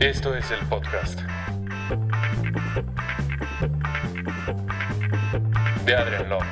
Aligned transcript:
Esto 0.00 0.34
es 0.34 0.50
el 0.50 0.66
podcast 0.66 1.20
de 5.84 5.94
Adrian 5.94 6.30
Love. 6.30 6.42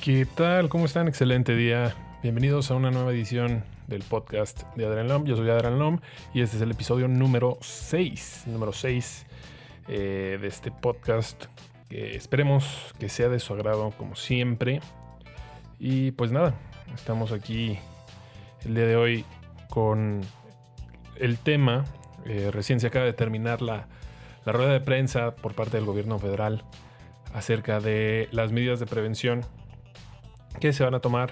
¿Qué 0.00 0.26
tal? 0.34 0.70
¿Cómo 0.70 0.86
están? 0.86 1.08
Excelente 1.08 1.54
día. 1.54 1.94
Bienvenidos 2.22 2.70
a 2.70 2.74
una 2.74 2.90
nueva 2.90 3.12
edición 3.12 3.64
del 3.86 4.02
podcast 4.02 4.62
de 4.76 4.86
Adrian 4.86 5.08
Lom. 5.08 5.26
Yo 5.26 5.36
soy 5.36 5.50
Adrian 5.50 5.78
Lom 5.78 6.00
y 6.32 6.40
este 6.40 6.56
es 6.56 6.62
el 6.62 6.70
episodio 6.70 7.06
número 7.06 7.58
6. 7.60 8.44
Número 8.46 8.72
6 8.72 9.26
eh, 9.88 10.38
de 10.40 10.48
este 10.48 10.70
podcast. 10.70 11.46
Que 11.88 12.16
esperemos 12.16 12.94
que 12.98 13.08
sea 13.08 13.28
de 13.28 13.38
su 13.38 13.54
agrado 13.54 13.90
como 13.92 14.16
siempre. 14.16 14.80
Y 15.78 16.12
pues 16.12 16.32
nada, 16.32 16.54
estamos 16.94 17.32
aquí 17.32 17.78
el 18.64 18.74
día 18.74 18.86
de 18.86 18.96
hoy 18.96 19.24
con 19.70 20.22
el 21.16 21.38
tema. 21.38 21.84
Eh, 22.24 22.50
recién 22.52 22.80
se 22.80 22.88
acaba 22.88 23.04
de 23.04 23.12
terminar 23.12 23.62
la, 23.62 23.86
la 24.44 24.52
rueda 24.52 24.72
de 24.72 24.80
prensa 24.80 25.36
por 25.36 25.54
parte 25.54 25.76
del 25.76 25.86
gobierno 25.86 26.18
federal 26.18 26.64
acerca 27.34 27.80
de 27.80 28.28
las 28.32 28.52
medidas 28.52 28.80
de 28.80 28.86
prevención 28.86 29.44
que 30.60 30.72
se 30.72 30.84
van 30.84 30.94
a 30.94 31.00
tomar 31.00 31.30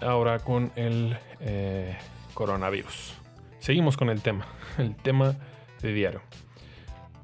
ahora 0.00 0.38
con 0.40 0.70
el 0.76 1.16
eh, 1.40 1.96
coronavirus. 2.34 3.14
Seguimos 3.58 3.96
con 3.96 4.10
el 4.10 4.20
tema, 4.20 4.46
el 4.78 4.94
tema 4.96 5.36
de 5.80 5.92
diario. 5.92 6.20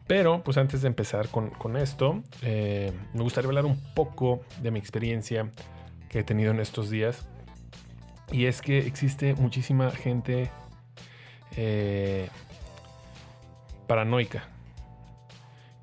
Pero, 0.07 0.43
pues 0.43 0.59
antes 0.59 0.83
de 0.83 0.89
empezar 0.89 1.29
con, 1.29 1.77
esto, 1.77 2.23
eh, 2.43 2.93
me 3.15 3.23
gustaría 3.23 3.49
hablar 3.49 3.65
un 3.65 3.81
poco 3.95 4.43
de 4.61 4.71
mi 4.71 4.79
experiencia 4.79 5.51
que 6.11 6.21
he 6.21 6.25
tenido 6.25 6.51
en 6.51 6.61
estos 6.61 6.91
días. 6.91 7.27
Y 8.31 8.47
es 8.47 8.61
que 8.61 8.79
existe 8.79 9.35
muchísima 9.35 9.91
gente 9.91 10.51
eh, 11.57 12.29
paranoica 13.87 14.49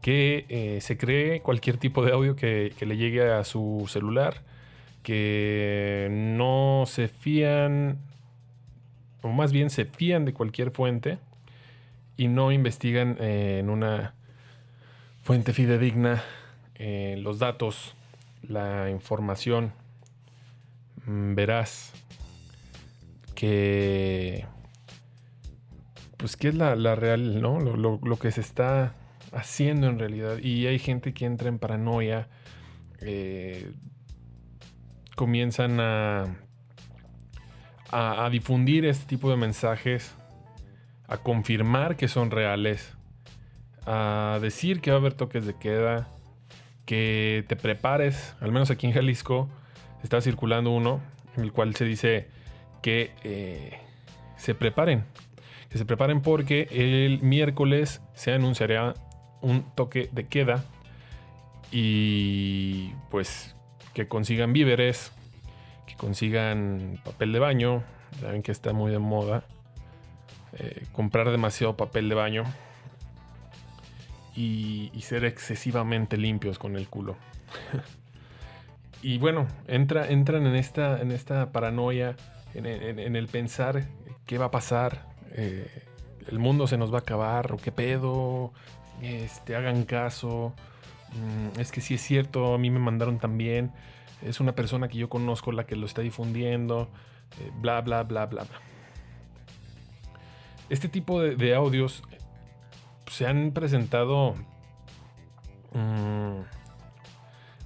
que 0.01 0.79
se 0.81 0.97
cree 0.97 1.41
cualquier 1.41 1.77
tipo 1.77 2.03
de 2.03 2.11
audio 2.11 2.35
que, 2.35 2.73
le 2.79 2.97
llegue 2.97 3.31
a 3.31 3.43
su 3.43 3.85
celular, 3.87 4.41
que 5.03 6.07
no 6.11 6.85
se 6.87 7.07
fían 7.07 7.99
o 9.21 9.29
más 9.29 9.51
bien 9.51 9.69
se 9.69 9.85
fían 9.85 10.25
de 10.25 10.33
cualquier 10.33 10.71
fuente 10.71 11.19
y 12.21 12.27
no 12.27 12.51
investigan 12.51 13.17
eh, 13.19 13.57
en 13.61 13.71
una 13.71 14.13
fuente 15.23 15.53
fidedigna 15.53 16.21
eh, 16.75 17.15
los 17.17 17.39
datos, 17.39 17.95
la 18.43 18.91
información 18.91 19.73
mm, 21.07 21.33
verás 21.33 21.93
que 23.33 24.45
pues 26.17 26.37
qué 26.37 26.49
es 26.49 26.55
la, 26.55 26.75
real, 26.93 27.41
¿no? 27.41 27.59
Lo, 27.59 28.19
que 28.19 28.31
se 28.31 28.41
está 28.41 28.93
haciendo 29.31 29.87
en 29.87 29.97
realidad. 29.97 30.37
Y 30.37 30.67
hay 30.67 30.77
gente 30.77 31.15
que 31.15 31.25
entra 31.25 31.49
en 31.49 31.57
paranoia, 31.57 32.27
eh, 32.99 33.71
comienzan 35.15 35.79
a 35.79 36.35
a, 37.91 38.29
difundir 38.29 38.85
este 38.85 39.05
tipo 39.05 39.29
de 39.29 39.37
mensajes, 39.37 40.13
a 41.11 41.17
confirmar 41.17 41.95
que 41.95 42.07
son 42.07 42.31
reales, 42.31 42.93
a 43.85 44.39
decir 44.41 44.81
que 44.81 44.91
va 44.91 44.97
a 44.97 44.99
haber 44.99 45.13
toques 45.13 45.45
de 45.45 45.53
queda, 45.53 46.07
que 46.85 47.45
te 47.47 47.55
prepares, 47.55 48.35
al 48.39 48.51
menos 48.51 48.71
aquí 48.71 48.87
en 48.87 48.93
Jalisco 48.93 49.49
está 50.03 50.21
circulando 50.21 50.71
uno 50.71 51.01
en 51.37 51.43
el 51.43 51.51
cual 51.51 51.75
se 51.75 51.85
dice 51.85 52.27
que 52.81 53.11
eh, 53.23 53.77
se 54.37 54.55
preparen, 54.55 55.05
que 55.69 55.77
se 55.77 55.85
preparen 55.85 56.21
porque 56.21 56.67
el 56.71 57.21
miércoles 57.21 58.01
se 58.13 58.33
anunciará 58.33 58.95
un 59.41 59.63
toque 59.75 60.09
de 60.11 60.27
queda 60.27 60.63
y 61.71 62.93
pues 63.09 63.55
que 63.93 64.07
consigan 64.07 64.53
víveres, 64.53 65.11
consigan 66.01 66.99
papel 67.05 67.31
de 67.31 67.37
baño. 67.37 67.83
Saben 68.19 68.41
que 68.41 68.51
está 68.51 68.73
muy 68.73 68.91
de 68.91 68.97
moda. 68.97 69.45
Eh, 70.53 70.85
comprar 70.91 71.29
demasiado 71.31 71.77
papel 71.77 72.09
de 72.09 72.15
baño. 72.15 72.43
Y, 74.35 74.91
ser 75.01 75.25
excesivamente 75.25 76.15
limpios 76.15 76.57
con 76.57 76.75
el 76.77 76.87
culo. 76.87 77.17
y 79.01 79.17
bueno, 79.17 79.47
entra, 79.67 80.07
entran 80.07 80.45
en 80.45 80.55
esta, 80.55 81.01
en 81.01 81.11
esta 81.11 81.51
paranoia, 81.51 82.15
en, 82.53 82.65
el 83.15 83.27
pensar 83.27 83.87
qué 84.25 84.37
va 84.37 84.45
a 84.45 84.51
pasar. 84.51 85.05
Eh, 85.31 85.67
el 86.27 86.39
mundo 86.39 86.67
se 86.67 86.77
nos 86.77 86.93
va 86.93 86.99
a 86.99 87.01
acabar, 87.01 87.51
o 87.51 87.57
qué 87.57 87.71
pedo. 87.71 88.53
Este, 89.01 89.55
hagan 89.55 89.83
caso. 89.83 90.53
Mm, 91.13 91.59
es 91.59 91.71
que 91.71 91.81
si 91.81 91.95
es 91.95 92.01
cierto, 92.01 92.53
a 92.53 92.57
mí 92.57 92.69
me 92.69 92.79
mandaron 92.79 93.19
también 93.19 93.71
es 94.21 94.39
una 94.39 94.53
persona 94.53 94.87
que 94.87 94.97
yo 94.97 95.09
conozco 95.09 95.51
la 95.51 95.65
que 95.65 95.75
lo 95.75 95.85
está 95.85 96.01
difundiendo, 96.01 96.89
eh, 97.39 97.51
bla, 97.59 97.81
bla, 97.81 98.03
bla, 98.03 98.25
bla, 98.25 98.43
bla. 98.43 98.59
Este 100.71 100.87
tipo 100.87 101.21
de, 101.21 101.53
audios 101.53 102.01
se 103.07 103.27
han 103.27 103.51
presentado 103.51 104.35
mm, 105.73 106.39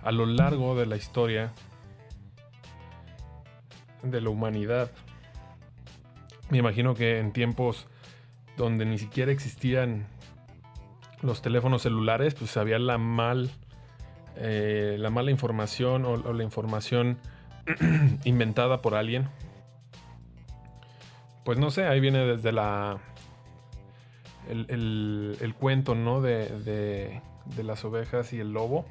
a 0.01 0.11
lo 0.11 0.25
largo 0.25 0.75
de 0.75 0.87
la 0.87 0.95
historia 0.95 1.53
de 4.01 4.21
la 4.21 4.31
humanidad. 4.31 4.89
Me 6.49 6.57
imagino 6.57 6.95
que 6.95 7.19
en 7.19 7.31
tiempos 7.31 7.85
donde 8.57 8.85
ni 8.85 8.97
siquiera 8.97 9.31
existían 9.31 10.07
los 11.21 11.43
teléfonos 11.43 11.83
celulares, 11.83 12.33
pues 12.33 12.57
había 12.57 12.79
la 12.79 12.97
mal 12.97 13.51
eh, 14.35 14.97
la 14.97 15.11
mala 15.11 15.29
información 15.29 16.05
o, 16.05 16.33
la 16.33 16.43
información 16.43 17.19
inventada 18.23 18.81
por 18.81 18.95
alguien. 18.95 19.29
Pues 21.45 21.59
no 21.59 21.69
sé, 21.69 21.85
ahí 21.85 21.99
viene 21.99 22.25
desde 22.25 22.51
la. 22.51 22.97
El, 24.49 25.55
cuento, 25.59 25.93
¿no? 25.93 26.19
De, 26.19 27.21
de, 27.55 27.63
las 27.63 27.85
ovejas 27.85 28.33
y 28.33 28.39
el 28.39 28.51
lobo. 28.51 28.85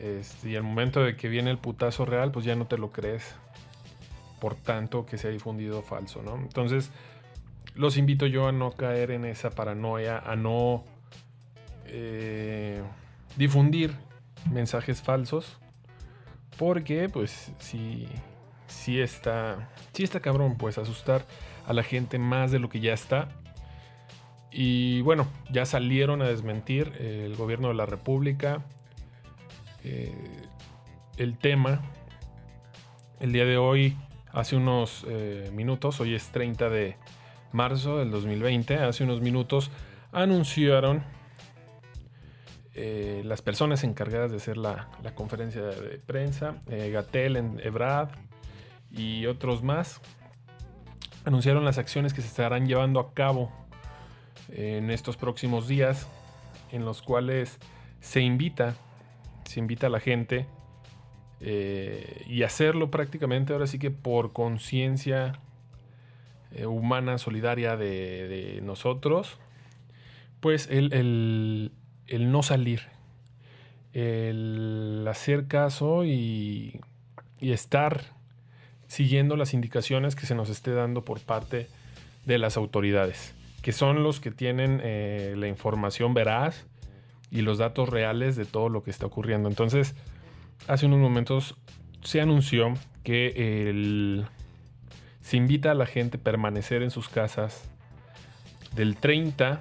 Este, 0.00 0.50
y 0.50 0.56
el 0.56 0.64
momento 0.64 1.02
de 1.02 1.16
que 1.16 1.28
viene 1.28 1.52
el 1.52 1.58
putazo 1.58 2.04
real, 2.04 2.32
pues 2.32 2.44
ya 2.44 2.56
no 2.56 2.66
te 2.66 2.76
lo 2.76 2.90
crees. 2.90 3.36
Por 4.40 4.56
tanto, 4.56 5.06
que 5.06 5.16
se 5.16 5.28
ha 5.28 5.30
difundido 5.30 5.80
falso, 5.80 6.22
¿no? 6.22 6.34
Entonces, 6.36 6.90
los 7.76 7.96
invito 7.96 8.26
yo 8.26 8.48
a 8.48 8.52
no 8.52 8.72
caer 8.72 9.12
en 9.12 9.24
esa 9.24 9.50
paranoia, 9.50 10.18
a 10.18 10.34
no 10.34 10.82
eh, 11.86 12.82
difundir 13.36 13.94
mensajes 14.50 15.02
falsos. 15.02 15.56
Porque, 16.58 17.08
pues, 17.08 17.52
si, 17.58 18.08
si 18.66 19.00
está, 19.00 19.70
si 19.92 20.04
está 20.04 20.20
cabrón, 20.20 20.56
pues 20.56 20.78
asustar 20.78 21.24
a 21.66 21.72
la 21.72 21.82
gente 21.82 22.18
más 22.18 22.50
de 22.50 22.58
lo 22.58 22.68
que 22.68 22.80
ya 22.80 22.92
está. 22.92 23.28
Y 24.50 25.00
bueno, 25.02 25.26
ya 25.50 25.66
salieron 25.66 26.22
a 26.22 26.28
desmentir 26.28 26.92
el 27.00 27.34
gobierno 27.36 27.68
de 27.68 27.74
la 27.74 27.86
República 27.86 28.62
eh, 29.82 30.14
el 31.16 31.38
tema. 31.38 31.82
El 33.20 33.32
día 33.32 33.44
de 33.44 33.56
hoy, 33.56 33.96
hace 34.32 34.56
unos 34.56 35.04
eh, 35.08 35.50
minutos, 35.52 36.00
hoy 36.00 36.14
es 36.14 36.28
30 36.30 36.68
de 36.68 36.96
marzo 37.52 37.98
del 37.98 38.10
2020, 38.10 38.76
hace 38.76 39.04
unos 39.04 39.20
minutos 39.20 39.70
anunciaron 40.12 41.04
eh, 42.74 43.22
las 43.24 43.42
personas 43.42 43.84
encargadas 43.84 44.32
de 44.32 44.38
hacer 44.38 44.56
la, 44.56 44.88
conferencia 45.14 45.62
de 45.62 45.98
prensa, 45.98 46.56
eh, 46.68 46.90
Gatel, 46.90 47.36
Ebrad 47.62 48.08
y 48.96 49.26
otros 49.26 49.62
más, 49.62 50.00
anunciaron 51.24 51.64
las 51.64 51.78
acciones 51.78 52.14
que 52.14 52.22
se 52.22 52.28
estarán 52.28 52.66
llevando 52.66 53.00
a 53.00 53.12
cabo 53.14 53.52
en 54.50 54.90
estos 54.90 55.16
próximos 55.16 55.68
días, 55.68 56.08
en 56.72 56.84
los 56.84 57.02
cuales 57.02 57.58
se 58.00 58.20
invita, 58.20 58.74
se 59.44 59.60
invita 59.60 59.88
a 59.88 59.90
la 59.90 60.00
gente 60.00 60.46
eh, 61.40 62.24
y 62.26 62.42
hacerlo 62.42 62.90
prácticamente 62.90 63.52
ahora 63.52 63.66
sí 63.66 63.78
que 63.78 63.90
por 63.90 64.32
conciencia 64.32 65.40
humana, 66.64 67.18
solidaria 67.18 67.76
de, 67.76 68.60
nosotros, 68.62 69.38
pues 70.38 70.68
el 70.70 71.72
el 72.06 72.30
no 72.30 72.42
salir, 72.42 72.82
el 73.92 75.04
hacer 75.08 75.46
caso 75.46 76.04
y, 76.04 76.80
estar 77.40 78.13
siguiendo 78.94 79.36
las 79.36 79.54
indicaciones 79.54 80.14
que 80.14 80.24
se 80.24 80.36
nos 80.36 80.48
esté 80.48 80.72
dando 80.72 81.04
por 81.04 81.20
parte 81.20 81.66
de 82.24 82.38
las 82.38 82.56
autoridades. 82.56 83.34
que 83.60 83.72
son 83.72 84.02
los 84.02 84.20
que 84.20 84.30
tienen 84.30 84.80
eh, 84.84 85.34
la 85.38 85.48
información 85.48 86.12
veraz 86.12 86.66
y 87.30 87.40
los 87.40 87.56
datos 87.56 87.88
reales 87.88 88.36
de 88.36 88.44
todo 88.44 88.68
lo 88.68 88.82
que 88.82 88.90
está 88.90 89.06
ocurriendo. 89.06 89.48
Entonces, 89.48 89.94
hace 90.68 90.84
unos 90.84 91.00
momentos 91.00 91.56
se 92.02 92.20
anunció 92.20 92.74
que 93.02 94.22
se 95.22 95.36
invita 95.38 95.70
a 95.70 95.74
la 95.74 95.86
gente 95.86 96.18
a 96.18 96.20
permanecer 96.20 96.82
en 96.82 96.90
sus 96.90 97.08
casas 97.08 97.64
del 98.74 98.96
30 98.96 99.60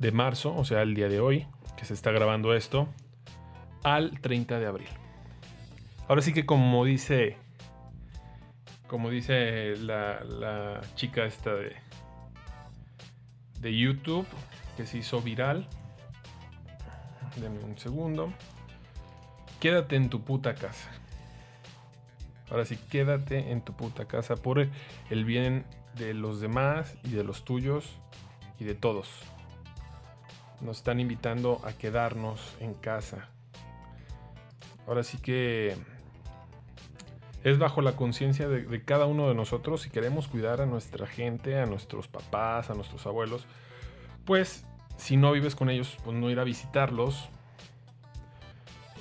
de 0.00 0.10
marzo, 0.10 0.52
o 0.54 0.64
sea, 0.64 0.82
el 0.82 0.94
día 0.94 1.08
de 1.08 1.20
hoy, 1.20 1.46
que 1.76 1.84
se 1.84 1.94
está 1.94 2.10
grabando 2.10 2.54
esto, 2.54 2.88
al 3.84 4.20
30 4.20 4.58
de 4.58 4.66
abril. 4.66 4.88
Ahora 6.08 6.22
sí 6.22 6.32
que 6.32 6.44
como 6.44 6.84
dice, 6.84 7.36
como 8.86 9.10
dice 9.10 9.76
la, 9.76 10.22
la 10.24 10.80
chica 10.94 11.24
esta 11.24 11.54
de, 11.54 11.76
de 13.60 13.76
YouTube, 13.76 14.26
que 14.76 14.86
se 14.86 14.98
hizo 14.98 15.20
viral, 15.20 15.68
denme 17.36 17.60
un 17.64 17.78
segundo, 17.78 18.32
quédate 19.60 19.96
en 19.96 20.10
tu 20.10 20.22
puta 20.22 20.54
casa. 20.54 20.90
Ahora 22.50 22.64
sí, 22.64 22.76
quédate 22.76 23.50
en 23.50 23.62
tu 23.62 23.72
puta 23.72 24.06
casa 24.06 24.36
por 24.36 24.58
el 25.10 25.24
bien 25.24 25.64
de 25.96 26.14
los 26.14 26.40
demás 26.40 26.96
y 27.02 27.10
de 27.10 27.24
los 27.24 27.44
tuyos 27.44 27.98
y 28.60 28.64
de 28.64 28.74
todos. 28.74 29.10
Nos 30.60 30.78
están 30.78 31.00
invitando 31.00 31.60
a 31.64 31.72
quedarnos 31.72 32.54
en 32.60 32.74
casa. 32.74 33.28
Ahora 34.86 35.02
sí 35.02 35.18
que 35.18 35.76
es 37.46 37.58
bajo 37.58 37.80
la 37.80 37.92
conciencia 37.92 38.48
de, 38.48 38.82
cada 38.84 39.06
uno 39.06 39.28
de 39.28 39.34
nosotros 39.36 39.82
si 39.82 39.88
queremos 39.88 40.26
cuidar 40.26 40.60
a 40.60 40.66
nuestra 40.66 41.06
gente, 41.06 41.60
a 41.60 41.64
nuestros 41.64 42.08
papás, 42.08 42.70
a 42.70 42.74
nuestros 42.74 43.06
abuelos. 43.06 43.46
Pues 44.24 44.66
si 44.96 45.16
no 45.16 45.30
vives 45.30 45.54
con 45.54 45.70
ellos, 45.70 45.96
pues 46.02 46.16
no 46.16 46.28
ir 46.28 46.40
a 46.40 46.44
visitarlos. 46.44 47.28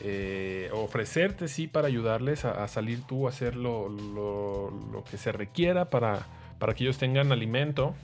Eh, 0.01 0.69
ofrecerte 0.73 1.47
sí 1.47 1.65
para 1.65 1.87
ayudarles 1.87 2.45
a, 2.45 2.67
salir 2.67 3.01
tú 3.07 3.25
a 3.25 3.29
hacer 3.29 3.55
lo, 3.55 5.03
que 5.09 5.17
se 5.17 5.31
requiera 5.31 5.89
para, 5.89 6.27
para 6.59 6.75
que 6.75 6.83
ellos 6.83 6.99
tengan 6.99 7.31
alimento. 7.31 7.95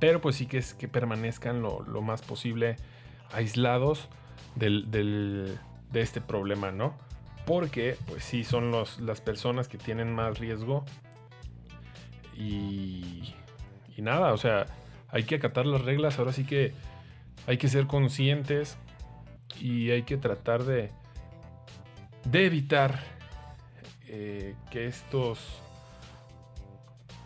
Pero 0.00 0.22
pues 0.22 0.36
sí 0.36 0.46
que 0.46 0.56
es 0.56 0.72
que 0.72 0.88
permanezcan 0.88 1.60
lo, 1.60 1.82
más 2.00 2.22
posible 2.22 2.76
aislados 3.30 4.08
de 4.56 5.58
este 5.92 6.22
problema, 6.22 6.70
¿no? 6.70 7.11
Porque 7.46 7.96
pues 8.06 8.24
sí 8.24 8.44
son 8.44 8.70
las 8.72 9.20
personas 9.20 9.68
que 9.68 9.78
tienen 9.78 10.14
más 10.14 10.38
riesgo. 10.38 10.84
Y, 12.36 13.34
y 13.96 14.02
nada, 14.02 14.32
o 14.32 14.38
sea, 14.38 14.66
hay 15.08 15.24
que 15.24 15.36
acatar 15.36 15.66
las 15.66 15.82
reglas. 15.82 16.18
Ahora 16.18 16.32
sí 16.32 16.44
que 16.44 16.72
hay 17.46 17.58
que 17.58 17.68
ser 17.68 17.86
conscientes 17.86 18.76
y 19.60 19.90
hay 19.90 20.02
que 20.02 20.16
tratar 20.16 20.64
de, 20.64 20.90
de 22.24 22.46
evitar 22.46 23.00
eh, 24.06 24.54
que 24.70 24.86
estos 24.86 25.38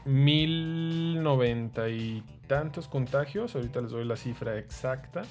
mil 0.05 1.21
noventa 1.23 1.89
y 1.89 2.23
tantos 2.47 2.87
contagios, 2.87 3.57
ahorita 3.57 3.81
les 3.81 3.91
doy 3.91 4.05
la 4.05 4.17
cifra 4.17 4.57
exacta, 4.57 5.23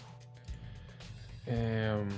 em, 1.45 2.09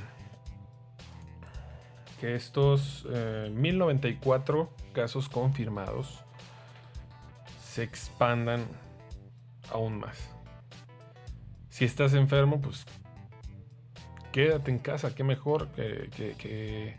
que 2.19 2.35
estos 2.35 3.05
eh, 3.09 3.49
mil 3.53 3.77
noventa 3.77 4.07
y 4.07 4.15
cuatro 4.15 4.71
casos 4.93 5.29
confirmados 5.29 6.23
se 7.63 7.83
expandan 7.83 8.65
aún 9.71 9.99
más. 9.99 10.17
Si 11.69 11.85
estás 11.85 12.13
enfermo, 12.13 12.59
pues 12.59 12.85
quédate 14.31 14.71
en 14.71 14.79
casa, 14.79 15.13
qué 15.13 15.23
mejor 15.23 15.67
que, 15.69 16.97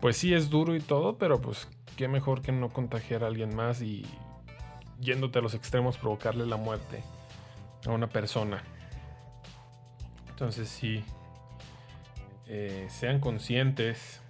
Pues 0.00 0.16
sí 0.16 0.32
es 0.32 0.48
duro 0.48 0.74
y 0.74 0.80
todo, 0.80 1.18
pero 1.18 1.40
pues 1.40 1.68
qué 1.96 2.08
mejor 2.08 2.40
que 2.40 2.52
no 2.52 2.70
contagiar 2.70 3.24
a 3.24 3.26
alguien 3.26 3.54
más 3.54 3.82
y 3.82 4.06
yéndote 5.00 5.38
a 5.38 5.42
los 5.42 5.52
extremos 5.52 5.98
provocarle 5.98 6.46
la 6.46 6.56
muerte 6.56 7.02
a 7.86 7.90
una 7.90 8.08
persona. 8.08 8.62
Entonces 10.30 10.70
sí, 10.70 11.04
eh, 12.52 12.88
sean 12.90 13.20
conscientes, 13.20 14.20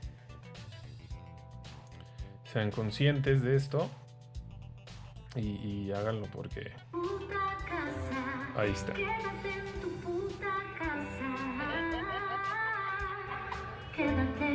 sean 2.44 2.70
conscientes 2.70 3.40
de 3.40 3.56
esto 3.56 3.90
y, 5.34 5.56
y 5.86 5.92
háganlo 5.92 6.26
porque 6.26 6.70
ahí 8.54 8.72
está. 8.72 8.92
Quédate. 8.92 9.20
Quédate 13.96 14.49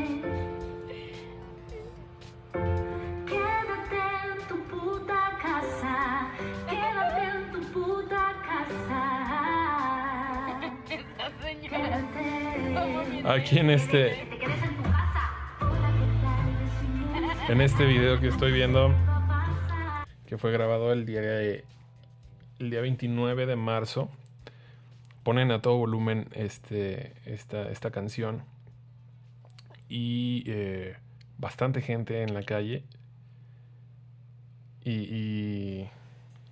Aquí 13.27 13.57
en 13.57 13.71
este. 13.71 14.19
En 17.49 17.59
este 17.59 17.85
video 17.87 18.19
que 18.19 18.27
estoy 18.27 18.51
viendo, 18.51 18.93
que 20.27 20.37
fue 20.37 20.51
grabado 20.51 20.93
el 20.93 21.07
día, 21.07 21.21
el 21.21 21.63
día 22.59 22.81
29 22.81 23.47
de 23.47 23.55
marzo, 23.55 24.11
ponen 25.23 25.51
a 25.51 25.59
todo 25.59 25.77
volumen 25.77 26.27
este, 26.33 27.13
esta, 27.25 27.67
esta 27.71 27.89
canción 27.89 28.43
y 29.89 30.43
eh, 30.45 30.95
bastante 31.39 31.81
gente 31.81 32.21
en 32.21 32.31
la 32.35 32.43
calle. 32.43 32.83
Y, 34.83 35.85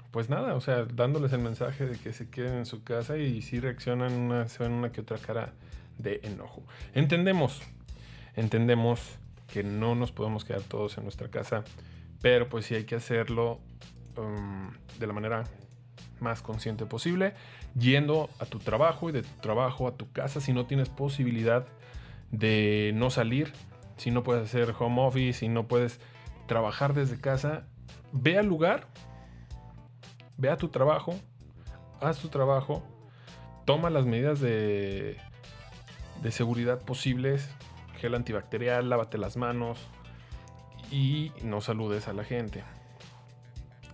pues 0.09 0.27
nada, 0.27 0.55
o 0.55 0.61
sea, 0.61 0.85
dándoles 0.85 1.33
el 1.33 1.39
mensaje 1.41 1.85
de 1.85 1.99
que 1.99 2.13
se 2.13 2.31
queden 2.31 2.55
en 2.55 2.65
su 2.65 2.83
casa 2.83 3.17
y 3.17 3.43
si 3.43 3.59
reaccionan 3.59 4.13
una, 4.13 4.47
se 4.47 4.63
ven 4.63 4.71
una 4.71 4.91
que 4.91 5.01
otra 5.01 5.19
cara 5.19 5.53
de 5.97 6.19
enojo. 6.23 6.63
Entendemos, 6.93 7.61
entendemos 8.35 9.01
que 9.51 9.63
no 9.63 9.95
nos 9.95 10.11
podemos 10.11 10.45
quedar 10.45 10.61
todos 10.61 10.97
en 10.97 11.03
nuestra 11.03 11.29
casa, 11.29 11.63
pero 12.21 12.49
pues 12.49 12.65
sí 12.65 12.75
hay 12.75 12.85
que 12.85 12.95
hacerlo 12.95 13.59
um, 14.17 14.71
de 14.99 15.07
la 15.07 15.13
manera 15.13 15.43
más 16.19 16.41
consciente 16.41 16.85
posible, 16.85 17.33
yendo 17.77 18.29
a 18.39 18.45
tu 18.45 18.59
trabajo 18.59 19.09
y 19.09 19.11
de 19.11 19.23
tu 19.23 19.41
trabajo 19.41 19.87
a 19.87 19.95
tu 19.95 20.11
casa 20.11 20.41
si 20.41 20.53
no 20.53 20.65
tienes 20.65 20.89
posibilidad 20.89 21.67
de 22.31 22.91
no 22.95 23.09
salir, 23.09 23.53
si 23.97 24.09
no 24.09 24.23
puedes 24.23 24.43
hacer 24.43 24.73
home 24.77 25.01
office, 25.01 25.39
si 25.39 25.49
no 25.49 25.67
puedes 25.67 25.99
trabajar 26.47 26.93
desde 26.93 27.19
casa, 27.19 27.67
ve 28.11 28.37
al 28.37 28.47
lugar, 28.47 28.87
ve 30.37 30.49
a 30.49 30.57
tu 30.57 30.69
trabajo, 30.69 31.15
haz 32.01 32.19
tu 32.19 32.29
trabajo, 32.29 32.83
toma 33.65 33.89
las 33.89 34.05
medidas 34.05 34.39
de, 34.39 35.17
de 36.23 36.31
seguridad 36.31 36.81
posibles, 36.81 37.49
gel 37.99 38.15
antibacterial, 38.15 38.89
lávate 38.89 39.17
las 39.17 39.37
manos 39.37 39.77
y 40.89 41.31
no 41.43 41.61
saludes 41.61 42.07
a 42.07 42.13
la 42.13 42.23
gente. 42.23 42.63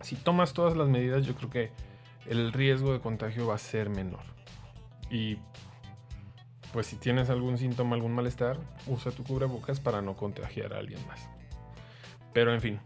Si 0.02 0.16
tomas 0.16 0.54
todas 0.54 0.78
las 0.78 0.88
medidas, 0.88 1.26
yo 1.26 1.36
creo 1.36 1.50
que 1.50 1.72
el 2.28 2.54
riesgo 2.54 2.94
de 2.94 3.00
contagio 3.00 3.48
va 3.48 3.56
a 3.56 3.58
ser 3.58 3.90
menor. 3.90 4.22
Y 5.10 5.40
pues 6.72 6.86
si 6.86 6.98
tienes 6.98 7.32
algún 7.32 7.58
síntoma, 7.58 7.96
algún 7.96 8.14
malestar, 8.14 8.60
usa 8.86 9.12
tu 9.12 9.24
cubrebocas 9.24 9.80
para 9.80 10.02
no 10.02 10.16
contagiar 10.16 10.74
a 10.74 10.78
alguien 10.78 11.06
más. 11.08 11.28
Pero 12.32 12.54
en 12.54 12.62
fin, 12.62 12.80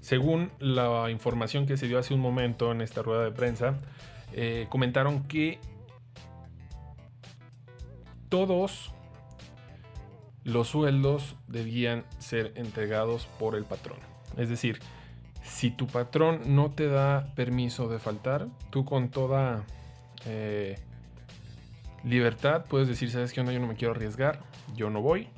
según 0.00 0.52
la 0.58 1.10
información 1.10 1.66
que 1.66 1.78
se 1.78 1.88
dio 1.88 1.98
hace 1.98 2.12
un 2.12 2.20
momento 2.20 2.70
en 2.70 2.82
esta 2.82 3.02
rueda 3.02 3.24
de 3.24 3.32
prensa, 3.32 3.78
eh, 4.34 4.66
comentaron 4.68 5.26
que 5.26 5.58
todos 8.34 8.90
los 10.42 10.66
sueldos 10.66 11.36
debían 11.46 12.04
ser 12.18 12.52
entregados 12.56 13.26
por 13.38 13.54
el 13.54 13.62
patrón. 13.62 13.98
Es 14.36 14.48
decir, 14.48 14.80
si 15.44 15.70
tu 15.70 15.86
patrón 15.86 16.40
no 16.56 16.72
te 16.72 16.88
da 16.88 17.32
permiso 17.36 17.86
de 17.88 18.00
faltar, 18.00 18.48
tú 18.70 18.84
con 18.84 19.08
toda 19.08 19.62
eh, 20.26 20.80
Libertad, 22.02 22.64
puedes 22.68 22.88
decir, 22.88 23.08
¿sabes 23.08 23.32
qué 23.32 23.38
onda? 23.38 23.52
Yo 23.52 23.60
no 23.60 23.68
me 23.68 23.76
quiero 23.76 23.94
arriesgar, 23.94 24.40
yo 24.74 24.90
no 24.90 25.00
voy. 25.00 25.28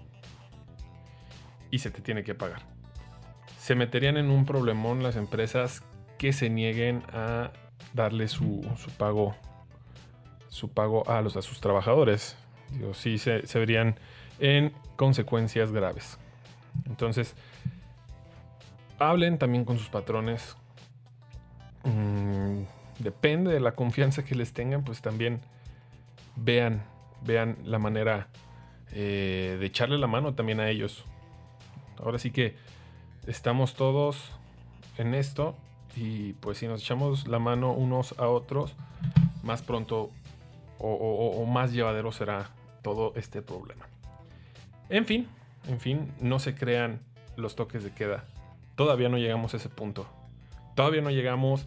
Y 1.70 1.80
se 1.80 1.90
te 1.90 2.00
tiene 2.00 2.24
que 2.24 2.34
pagar. 2.34 2.62
Se 3.58 3.74
meterían 3.74 4.16
en 4.16 4.30
un 4.30 4.46
problemón 4.46 5.02
las 5.02 5.16
empresas 5.16 5.82
que 6.16 6.32
se 6.32 6.48
nieguen 6.48 7.02
a 7.12 7.50
darle 7.92 8.26
su, 8.28 8.66
pago 8.96 9.36
su 10.48 10.70
pago 10.70 11.06
a, 11.10 11.20
los, 11.20 11.36
a 11.36 11.42
sus 11.42 11.60
trabajadores. 11.60 12.38
Digo, 12.70 12.94
sí 12.94 13.18
se, 13.18 13.40
verían 13.54 13.96
en 14.38 14.72
consecuencias 14.96 15.72
graves. 15.72 16.18
Entonces, 16.86 17.34
hablen 18.98 19.38
también 19.38 19.64
con 19.64 19.78
sus 19.78 19.88
patrones. 19.88 20.56
mm, 21.84 22.62
depende 22.98 23.52
de 23.52 23.60
la 23.60 23.72
confianza 23.72 24.24
que 24.24 24.34
les 24.34 24.52
tengan, 24.52 24.82
pues 24.84 25.00
también 25.00 25.40
vean, 26.36 26.82
vean 27.22 27.56
la 27.64 27.78
manera 27.78 28.28
eh, 28.92 29.56
de 29.58 29.66
echarle 29.66 29.98
la 29.98 30.06
mano 30.06 30.34
también 30.34 30.60
a 30.60 30.68
ellos. 30.68 31.04
Ahora 31.98 32.18
sí 32.18 32.30
que 32.30 32.56
estamos 33.26 33.74
todos 33.74 34.32
en 34.98 35.14
esto 35.14 35.56
y 35.94 36.34
pues 36.34 36.58
si 36.58 36.68
nos 36.68 36.82
echamos 36.82 37.26
la 37.26 37.38
mano 37.38 37.72
unos 37.72 38.18
a 38.18 38.28
otros, 38.28 38.74
más 39.42 39.62
pronto 39.62 40.10
o 40.78 41.46
más 41.46 41.72
llevadero 41.72 42.12
será 42.12 42.50
todo 42.86 43.12
este 43.16 43.42
problema. 43.42 43.84
En 44.90 45.06
fin, 45.06 45.26
en 45.66 45.80
fin, 45.80 46.12
no 46.20 46.38
se 46.38 46.54
crean 46.54 47.00
los 47.36 47.56
toques 47.56 47.82
de 47.82 47.90
queda. 47.90 48.26
Todavía 48.76 49.08
no 49.08 49.18
llegamos 49.18 49.54
a 49.54 49.56
ese 49.56 49.68
punto. 49.68 50.06
Todavía 50.76 51.00
no 51.02 51.10
llegamos 51.10 51.66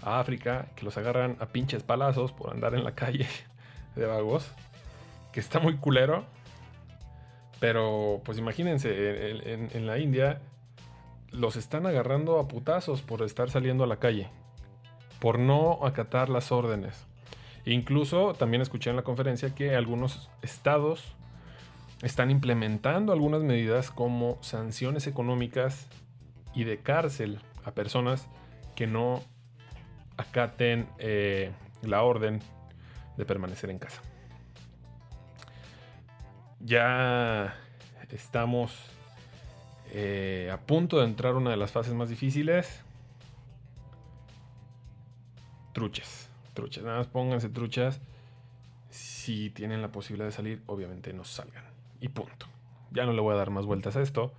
a 0.00 0.20
África, 0.20 0.68
que 0.76 0.84
los 0.84 0.96
agarran 0.96 1.36
a 1.40 1.46
pinches 1.46 1.82
palazos 1.82 2.32
por 2.32 2.50
andar 2.52 2.74
en 2.76 2.84
la 2.84 2.94
calle 2.94 3.26
de 3.96 4.06
vagos. 4.06 4.48
Que 5.32 5.40
está 5.40 5.58
muy 5.58 5.74
culero. 5.76 6.24
Pero 7.58 8.20
pues 8.24 8.38
imagínense, 8.38 9.30
en, 9.32 9.48
en- 9.48 9.70
en 9.72 9.86
la 9.88 9.98
India 9.98 10.40
los 11.32 11.56
están 11.56 11.84
agarrando 11.86 12.38
a 12.38 12.46
putazos 12.46 13.02
por 13.02 13.22
estar 13.22 13.50
saliendo 13.50 13.82
a 13.82 13.88
la 13.88 13.96
calle. 13.96 14.28
Por 15.18 15.40
no 15.40 15.84
acatar 15.84 16.28
las 16.28 16.52
órdenes. 16.52 17.06
Incluso 17.64 18.34
también 18.34 18.62
escuché 18.62 18.90
en 18.90 18.96
la 18.96 19.02
conferencia 19.02 19.54
que 19.54 19.76
algunos 19.76 20.30
estados 20.42 21.14
están 22.02 22.30
implementando 22.30 23.12
algunas 23.12 23.42
medidas 23.42 23.90
como 23.90 24.38
sanciones 24.42 25.06
económicas 25.06 25.86
y 26.54 26.64
de 26.64 26.78
cárcel 26.78 27.40
a 27.64 27.72
personas 27.72 28.26
que 28.74 28.86
no 28.86 29.22
acaten 30.16 30.88
eh, 30.98 31.52
la 31.82 32.02
orden 32.02 32.40
de 33.16 33.24
permanecer 33.26 33.68
en 33.70 33.78
casa. 33.78 34.00
Ya 36.60 37.56
estamos 38.10 38.74
eh, 39.92 40.50
a 40.52 40.58
punto 40.58 40.98
de 40.98 41.04
entrar 41.04 41.34
una 41.34 41.50
de 41.50 41.56
las 41.56 41.70
fases 41.70 41.92
más 41.92 42.08
difíciles. 42.08 42.82
Truchas, 45.72 46.29
truchas, 46.52 46.84
nada 46.84 46.98
más 46.98 47.06
pónganse 47.06 47.48
truchas. 47.48 48.00
Si 48.90 49.50
tienen 49.50 49.82
la 49.82 49.92
posibilidad 49.92 50.26
de 50.26 50.32
salir, 50.32 50.62
obviamente 50.66 51.12
no 51.12 51.24
salgan. 51.24 51.64
Y 52.00 52.08
punto. 52.08 52.46
Ya 52.90 53.06
no 53.06 53.12
le 53.12 53.20
voy 53.20 53.34
a 53.34 53.36
dar 53.36 53.50
más 53.50 53.66
vueltas 53.66 53.96
a 53.96 54.02
esto. 54.02 54.32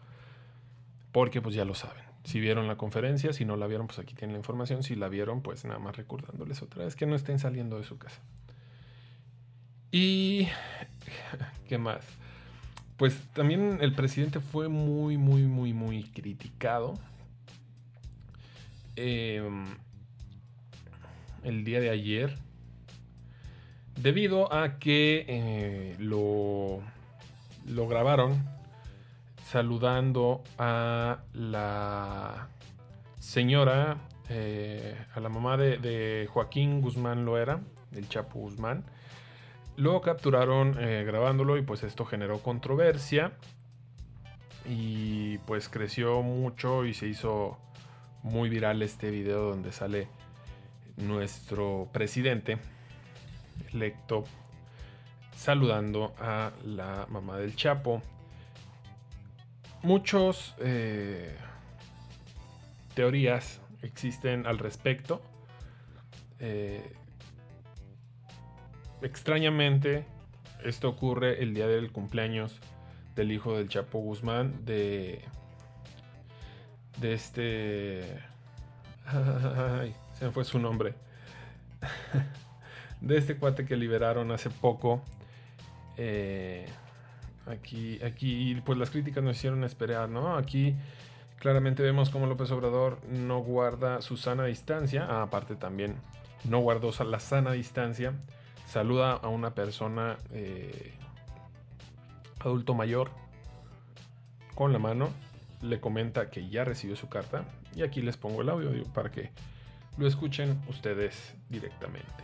Porque 1.11 1.41
pues 1.41 1.55
ya 1.55 1.65
lo 1.65 1.75
saben. 1.75 2.03
Si 2.23 2.39
vieron 2.39 2.67
la 2.67 2.77
conferencia, 2.77 3.33
si 3.33 3.45
no 3.45 3.55
la 3.55 3.67
vieron, 3.67 3.87
pues 3.87 3.99
aquí 3.99 4.13
tienen 4.13 4.33
la 4.33 4.39
información. 4.39 4.83
Si 4.83 4.95
la 4.95 5.09
vieron, 5.09 5.41
pues 5.41 5.65
nada 5.65 5.79
más 5.79 5.95
recordándoles 5.95 6.61
otra 6.61 6.85
vez 6.85 6.95
que 6.95 7.05
no 7.05 7.15
estén 7.15 7.39
saliendo 7.39 7.77
de 7.77 7.83
su 7.83 7.97
casa. 7.97 8.21
Y... 9.91 10.47
¿Qué 11.67 11.77
más? 11.77 12.05
Pues 12.97 13.19
también 13.33 13.79
el 13.81 13.93
presidente 13.93 14.39
fue 14.39 14.67
muy, 14.67 15.17
muy, 15.17 15.43
muy, 15.43 15.73
muy 15.73 16.03
criticado. 16.03 16.93
Em, 18.95 19.65
el 21.43 21.63
día 21.63 21.79
de 21.79 21.89
ayer. 21.89 22.38
Debido 23.95 24.53
a 24.53 24.79
que 24.79 25.25
eh, 25.27 25.95
lo, 26.00 26.81
lo 27.65 27.88
grabaron 27.88 28.43
saludando 29.43 30.43
a 30.57 31.19
la 31.33 32.48
señora, 33.19 33.98
eh, 34.29 34.95
a 35.13 35.19
la 35.19 35.29
mamá 35.29 35.57
de, 35.57 35.77
de 35.77 36.27
Joaquín 36.31 36.81
Guzmán 36.81 37.25
Loera, 37.25 37.60
del 37.91 38.07
Chapo 38.07 38.39
Guzmán. 38.39 38.86
Lo 39.75 40.01
capturaron 40.01 40.77
eh, 40.79 41.03
grabándolo 41.05 41.57
y 41.57 41.62
pues 41.63 41.83
esto 41.83 42.05
generó 42.05 42.39
controversia. 42.39 43.33
Y 44.69 45.39
pues 45.39 45.69
creció 45.69 46.21
mucho 46.21 46.86
y 46.86 46.93
se 46.93 47.07
hizo 47.07 47.57
muy 48.24 48.50
viral 48.50 48.81
este 48.81 49.10
video 49.10 49.50
donde 49.50 49.71
sale 49.71 50.07
nuestro 51.01 51.89
presidente 51.91 52.58
electo 53.74 54.24
saludando 55.36 56.13
a 56.20 56.51
la 56.65 57.08
mamá 57.10 57.38
del 57.38 57.55
Chapo. 57.55 58.01
Muchos 59.84 60.55
eh, 60.60 61.36
teorías 62.93 63.60
existen 63.81 64.46
al 64.46 64.60
respecto. 64.60 65.22
Eh, 66.39 66.93
extrañamente, 69.01 70.05
esto 70.63 70.89
ocurre 70.89 71.41
el 71.41 71.53
día 71.53 71.67
del 71.67 71.91
cumpleaños 71.91 72.60
del 73.15 73.31
hijo 73.31 73.58
del 73.58 73.67
Chapo 73.67 74.00
Guzmán, 74.00 74.63
de, 74.65 75.22
de 77.00 77.13
este... 77.13 78.20
se 80.21 80.29
fue 80.29 80.45
su 80.45 80.59
nombre. 80.59 80.93
de 83.01 83.17
este 83.17 83.37
cuate 83.37 83.65
que 83.65 83.75
liberaron 83.75 84.31
hace 84.31 84.51
poco. 84.51 85.01
Eh, 85.97 86.67
aquí, 87.47 87.99
aquí, 88.03 88.61
pues 88.63 88.77
las 88.77 88.91
críticas 88.91 89.23
nos 89.23 89.35
hicieron 89.35 89.63
esperar, 89.63 90.09
¿no? 90.09 90.37
Aquí 90.37 90.75
claramente 91.37 91.81
vemos 91.81 92.11
cómo 92.11 92.27
López 92.27 92.51
Obrador 92.51 92.99
no 93.07 93.39
guarda 93.39 94.03
su 94.03 94.15
sana 94.15 94.45
distancia. 94.45 95.07
Ah, 95.09 95.23
aparte 95.23 95.55
también 95.55 95.95
no 96.43 96.59
guardó 96.59 96.91
la 97.03 97.19
sana 97.19 97.53
distancia. 97.53 98.13
Saluda 98.67 99.13
a 99.13 99.27
una 99.27 99.55
persona 99.55 100.17
eh, 100.31 100.93
adulto 102.39 102.75
mayor 102.75 103.09
con 104.53 104.71
la 104.71 104.77
mano. 104.77 105.09
Le 105.63 105.79
comenta 105.79 106.29
que 106.29 106.47
ya 106.47 106.63
recibió 106.63 106.95
su 106.95 107.09
carta. 107.09 107.43
Y 107.75 107.81
aquí 107.81 108.03
les 108.03 108.17
pongo 108.17 108.43
el 108.43 108.49
audio 108.49 108.71
para 108.93 109.09
que 109.09 109.31
lo 109.98 110.07
escuchen 110.07 110.62
ustedes 110.67 111.33
directamente. 111.50 112.24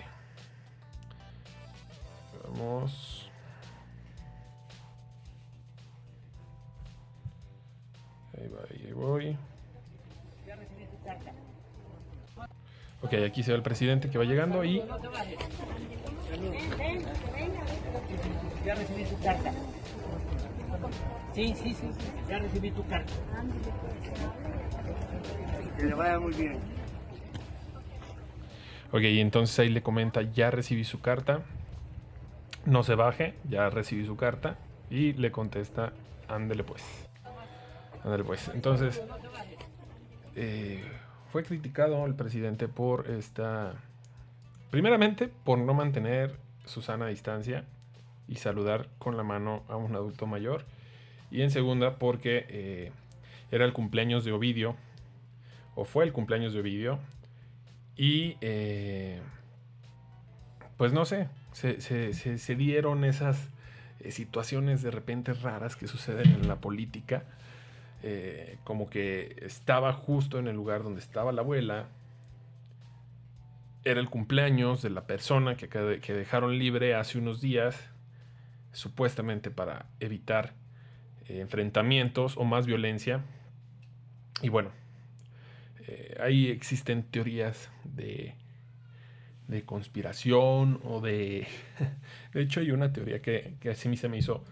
Vamos. 2.44 3.30
Ahí 8.38 8.48
va, 8.48 8.60
ahí 8.70 8.94
voy. 8.94 9.38
Ok, 13.02 13.14
aquí 13.26 13.44
se 13.44 13.52
ve 13.52 13.58
el 13.58 13.64
presidente 13.64 14.10
que 14.10 14.18
va 14.18 14.24
llegando 14.24 14.64
y 14.64 14.84
Ya 18.66 18.76
recibí 18.76 19.04
tu 19.06 19.20
carta. 19.20 19.52
Sí, 21.34 21.54
sí, 21.56 21.74
sí, 21.74 21.88
sí, 21.94 22.12
ya 22.28 22.40
recibí 22.40 22.72
tu 22.72 22.86
carta. 22.88 23.14
Que 25.78 25.86
le 25.86 25.94
vaya 25.94 26.20
muy 26.20 26.34
bien. 26.34 26.60
Ok, 28.92 29.02
y 29.02 29.20
entonces 29.20 29.60
ahí 29.60 29.70
le 29.70 29.82
comenta, 29.82 30.22
ya 30.22 30.50
recibí 30.50 30.86
su 30.86 31.02
carta. 31.02 31.42
No 32.66 32.84
se 32.84 32.96
baje, 32.96 33.34
ya 33.50 33.70
recibí 33.70 34.06
su 34.06 34.16
carta. 34.16 34.58
Y 34.90 35.14
le 35.14 35.32
contesta, 35.32 35.92
ándele 36.30 36.64
pues. 36.64 36.84
Ándele 38.04 38.24
pues. 38.24 38.50
Entonces, 38.54 39.02
eh, 40.36 40.82
fue 41.32 41.44
criticado 41.44 42.06
el 42.06 42.16
presidente 42.16 42.68
por 42.68 43.10
esta... 43.10 43.74
Primeramente, 44.72 45.28
por 45.28 45.60
no 45.60 45.74
mantener 45.74 46.38
su 46.66 46.82
sana 46.82 47.08
distancia 47.08 47.66
y 48.28 48.36
saludar 48.36 48.88
con 49.00 49.18
la 49.18 49.24
mano 49.24 49.64
a 49.68 49.76
un 49.76 49.96
adulto 49.96 50.28
mayor. 50.28 50.66
Y 51.32 51.42
en 51.42 51.52
segunda, 51.52 51.96
porque 51.96 52.46
eh, 52.50 52.92
era 53.52 53.66
el 53.66 53.74
cumpleaños 53.74 54.24
de 54.24 54.32
Ovidio, 54.32 54.76
o 55.76 55.84
fue 55.86 56.06
el 56.06 56.14
cumpleaños 56.14 56.54
de 56.54 56.60
Ovidio, 56.62 57.00
y 57.98 58.38
eh, 58.42 59.22
pues 60.78 60.94
no 60.94 61.06
sé, 61.06 61.28
se, 61.54 61.82
se- 61.82 62.56
dieron 62.56 63.04
esas 63.04 63.50
eh, 64.00 64.12
situaciones 64.12 64.82
de 64.84 64.92
repente 64.92 65.34
raras 65.34 65.76
que 65.76 65.88
suceden 65.88 66.28
en 66.28 66.48
la 66.48 66.58
política. 66.58 67.24
eh, 68.04 68.60
como 68.64 68.90
que 68.90 69.36
estaba 69.42 69.92
justo 69.94 70.38
en 70.40 70.48
el 70.48 70.56
lugar 70.56 70.84
donde 70.84 71.00
estaba 71.02 71.32
la 71.32 71.42
abuela. 71.42 71.88
Era 73.84 74.00
el 74.00 74.10
cumpleaños 74.10 74.82
de 74.82 74.90
la 74.90 75.08
persona 75.08 75.56
que, 75.56 75.70
que 75.70 76.14
dejaron 76.14 76.60
libre 76.60 76.94
hace 76.94 77.18
unos 77.18 77.42
días, 77.42 77.90
supuestamente 78.74 79.50
para 79.50 79.88
evitar 80.00 80.54
enfrentamientos 81.28 82.38
o 82.38 82.44
más 82.44 82.66
violencia. 82.68 83.22
Y 84.42 84.50
bueno, 84.50 84.72
eh, 85.88 86.18
ahí 86.20 86.50
existen 86.50 87.04
teorías 87.04 87.70
de, 87.84 88.36
de 89.48 89.64
conspiración 89.64 90.80
o 90.84 91.02
de... 91.02 91.48
De 92.34 92.42
hecho 92.42 92.60
hay 92.60 92.72
una 92.72 92.94
teoría 92.94 93.22
que, 93.22 93.56
que 93.60 93.72
así 93.72 93.96
se 93.98 94.10
me 94.10 94.18
hizo 94.18 94.44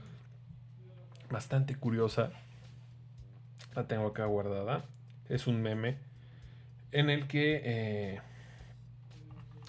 bastante 1.30 1.76
curiosa. 1.76 2.32
La 3.76 3.88
tengo 3.88 4.08
acá 4.08 4.26
guardada. 4.26 4.86
Es 5.30 5.48
un 5.48 5.62
meme 5.62 5.98
en 6.92 7.10
el 7.10 7.28
que 7.28 7.62
eh, 7.64 8.22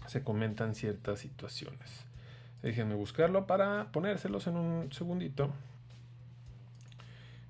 se 0.07 0.23
comentan 0.23 0.75
ciertas 0.75 1.19
situaciones. 1.19 2.07
Déjenme 2.63 2.95
buscarlo 2.95 3.47
para 3.47 3.91
ponérselos 3.93 4.47
en 4.47 4.57
un 4.57 4.93
segundito. 4.93 5.51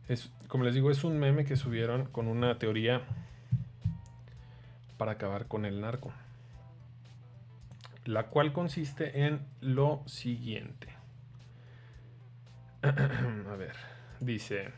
Es, 0.08 0.30
como 0.48 0.64
les 0.64 0.74
digo, 0.74 0.90
es 0.90 1.04
un 1.04 1.18
meme 1.18 1.44
que 1.44 1.56
subieron 1.56 2.06
con 2.06 2.26
una 2.26 2.58
teoría 2.58 3.02
para 4.96 5.12
acabar 5.12 5.46
con 5.46 5.64
el 5.64 5.80
narco. 5.80 6.12
La 8.04 8.24
cual 8.28 8.52
consiste 8.52 9.24
en 9.26 9.40
lo 9.60 10.02
siguiente. 10.06 10.88
A 12.82 13.56
ver, 13.56 13.74
dice... 14.20 14.70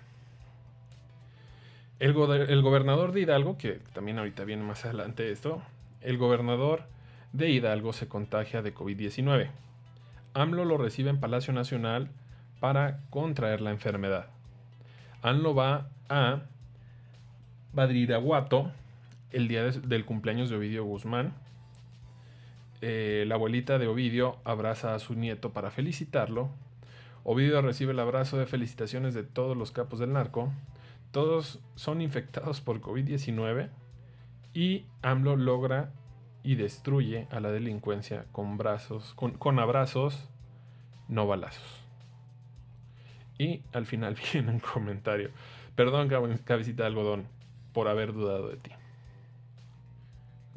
El, 1.99 2.15
gober- 2.15 2.49
el 2.49 2.63
gobernador 2.63 3.11
de 3.13 3.23
Hidalgo, 3.23 3.59
que 3.59 3.81
también 3.93 4.19
ahorita 4.19 4.45
viene 4.45 4.63
más 4.63 4.85
adelante 4.85 5.33
esto, 5.33 5.61
el 6.01 6.17
gobernador 6.17 6.85
de 7.33 7.51
Hidalgo 7.51 7.93
se 7.93 8.07
contagia 8.07 8.63
de 8.63 8.73
COVID-19. 8.73 9.51
AMLO 10.35 10.65
lo 10.65 10.79
recibe 10.79 11.11
en 11.11 11.19
Palacio 11.19 11.53
Nacional 11.53 12.09
para 12.61 13.01
contraer 13.11 13.61
la 13.61 13.73
enfermedad. 13.73 14.27
AMLO 15.23 15.55
va 15.57 15.89
a 16.09 16.43
Badiraguato 17.73 18.71
el 19.33 19.49
día 19.49 19.63
de- 19.65 19.81
del 19.81 20.05
cumpleaños 20.05 20.51
de 20.51 20.57
Ovidio 20.57 20.85
Guzmán. 20.85 21.35
Eh, 22.81 23.25
la 23.27 23.35
abuelita 23.35 23.79
de 23.79 23.89
Ovidio 23.89 24.39
abraza 24.45 24.95
a 24.95 24.99
su 24.99 25.15
nieto 25.15 25.53
para 25.53 25.71
felicitarlo. 25.71 26.51
Ovidio 27.25 27.61
recibe 27.61 27.93
el 27.93 27.99
abrazo 27.99 28.39
de 28.39 28.47
felicitaciones 28.47 29.15
de 29.15 29.25
todos 29.25 29.57
los 29.57 29.73
capos 29.73 29.99
del 29.99 30.13
narco. 30.13 30.53
Todos 31.11 31.61
son 31.75 32.01
infectados 32.01 32.61
por 32.61 32.81
COVID-19 32.81 33.71
y 34.55 34.85
AMLO 35.03 35.37
logra 35.37 35.93
y 36.43 36.55
destruye 36.55 37.27
a 37.31 37.41
la 37.41 37.51
delincuencia 37.51 38.27
con 38.33 38.59
con, 39.39 39.59
abrazos, 39.59 40.29
no 41.09 41.27
balazos. 41.27 41.83
Y 43.39 43.63
al 43.73 43.87
final 43.87 44.17
viene 44.33 44.53
un 44.53 44.61
comentario. 44.61 45.31
Perdón, 45.75 46.09
cabe- 46.09 46.39
cabecita 46.45 46.85
de 46.85 46.89
algodón, 46.89 47.27
por 47.73 47.89
haber 47.89 48.13
dudado 48.13 48.49
de 48.49 48.57
ti. 48.57 48.71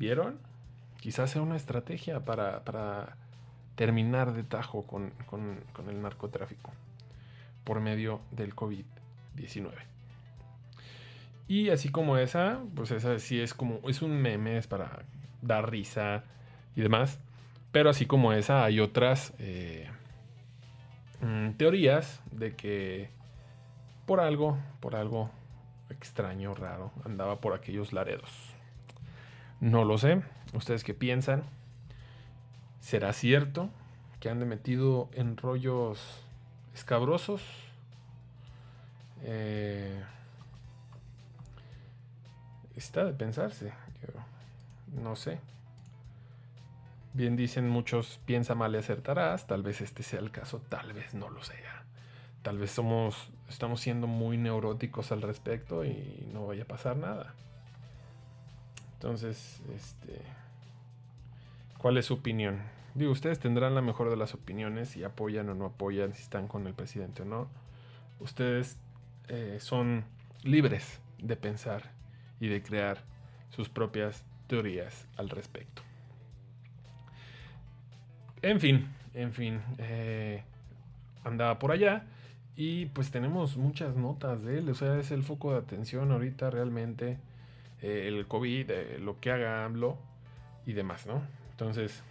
¿Vieron? 0.02 0.40
Quizás 1.00 1.30
sea 1.30 1.44
una 1.44 1.56
estrategia 1.56 2.22
para, 2.22 2.64
para 2.64 3.16
terminar 3.76 4.34
de 4.34 4.42
tajo 4.42 4.82
con, 4.88 5.12
con- 5.28 5.60
con 5.74 5.90
el 5.90 6.02
narcotráfico 6.02 6.72
por 7.64 7.80
medio 7.82 8.20
del 8.32 8.56
COVID-19. 8.56 9.72
Y 11.48 11.70
así 11.70 11.90
como 11.90 12.18
esa, 12.18 12.62
pues 12.76 12.90
esa 12.90 13.20
sí 13.20 13.40
es 13.40 13.54
como, 13.54 13.80
es 13.88 14.02
un 14.02 14.20
meme, 14.20 14.58
es 14.58 14.66
para 14.66 15.04
dar 15.44 15.70
risa 15.70 16.24
y 16.76 16.82
demás. 16.82 17.20
Pero 17.72 17.92
así 17.92 18.08
como 18.08 18.34
esa, 18.34 18.64
hay 18.64 18.80
otras 18.80 19.34
eh, 19.38 19.88
mm, 21.22 21.52
teorías 21.58 22.22
de 22.32 22.56
que 22.56 23.12
por 24.08 24.20
algo, 24.20 24.58
por 24.80 24.96
algo 24.96 25.30
extraño, 25.92 26.56
raro, 26.56 26.92
andaba 27.06 27.40
por 27.40 27.54
aquellos 27.54 27.94
laredos. 27.94 28.51
No 29.62 29.86
lo 29.86 30.00
sé. 30.00 30.24
¿Ustedes 30.54 30.84
qué 30.84 30.96
piensan? 30.96 31.44
¿Será 32.80 33.14
cierto 33.14 33.70
que 34.20 34.30
ande 34.30 34.46
metido 34.46 35.08
en 35.14 35.38
rollos 35.38 36.26
escabrosos? 36.74 37.44
Eh, 39.24 40.04
está 42.76 43.06
de 43.06 43.14
pensarse. 43.14 43.72
Yo 44.02 45.00
no 45.00 45.16
sé. 45.16 45.40
Bien 47.14 47.36
dicen 47.36 47.70
muchos, 47.70 48.20
piensa 48.26 48.56
mal 48.56 48.74
y 48.74 48.80
acertarás. 48.80 49.46
Tal 49.46 49.62
vez 49.62 49.82
este 49.82 50.02
sea 50.02 50.22
el 50.22 50.32
caso, 50.32 50.60
tal 50.70 50.92
vez 50.94 51.14
no 51.14 51.30
lo 51.30 51.44
sea. 51.44 51.84
Tal 52.42 52.58
vez 52.58 52.72
somos, 52.72 53.30
estamos 53.48 53.80
siendo 53.80 54.08
muy 54.08 54.38
neuróticos 54.38 55.12
al 55.12 55.22
respecto 55.22 55.86
y 55.86 56.28
no 56.34 56.48
vaya 56.48 56.64
a 56.64 56.68
pasar 56.68 56.98
nada. 56.98 57.36
Entonces, 59.02 59.60
este, 59.76 60.22
¿cuál 61.80 61.98
es 61.98 62.06
su 62.06 62.14
opinión? 62.14 62.60
Digo, 62.94 63.12
ustedes 63.12 63.40
tendrán 63.40 63.74
la 63.74 63.82
mejor 63.82 64.12
de 64.12 64.16
las 64.16 64.36
opiniones, 64.36 64.90
si 64.90 65.04
apoyan 65.04 65.50
o 65.50 65.56
no 65.56 65.66
apoyan, 65.66 66.14
si 66.14 66.22
están 66.22 66.48
con 66.48 66.68
el 66.68 66.76
presidente 66.76 67.24
o 67.24 67.26
no. 67.26 67.48
Ustedes 68.20 68.78
eh, 69.28 69.58
son 69.60 70.06
libres 70.44 71.02
de 71.18 71.36
pensar 71.36 71.90
y 72.40 72.48
de 72.48 72.62
crear 72.62 73.00
sus 73.50 73.70
propias 73.70 74.24
teorías 74.46 75.08
al 75.18 75.30
respecto. 75.30 75.82
En 78.44 78.60
fin, 78.60 78.88
en 79.16 79.34
fin, 79.34 79.62
eh, 79.80 80.44
andaba 81.24 81.58
por 81.58 81.72
allá 81.72 82.06
y 82.56 82.86
pues 82.86 83.10
tenemos 83.10 83.58
muchas 83.58 83.96
notas 83.96 84.44
de 84.44 84.60
él, 84.60 84.70
o 84.70 84.76
sea, 84.76 85.00
es 85.00 85.10
el 85.10 85.24
foco 85.24 85.54
de 85.54 85.58
atención 85.58 86.12
ahorita 86.12 86.52
realmente, 86.52 87.18
eh, 87.82 88.08
el 88.08 88.28
COVID, 88.28 88.70
eh, 88.70 89.00
lo 89.00 89.20
que 89.20 89.32
haga 89.32 89.66
AMLO 89.66 89.98
y 90.66 90.74
demás, 90.74 91.08
¿no? 91.08 91.24
Entonces, 91.50 92.04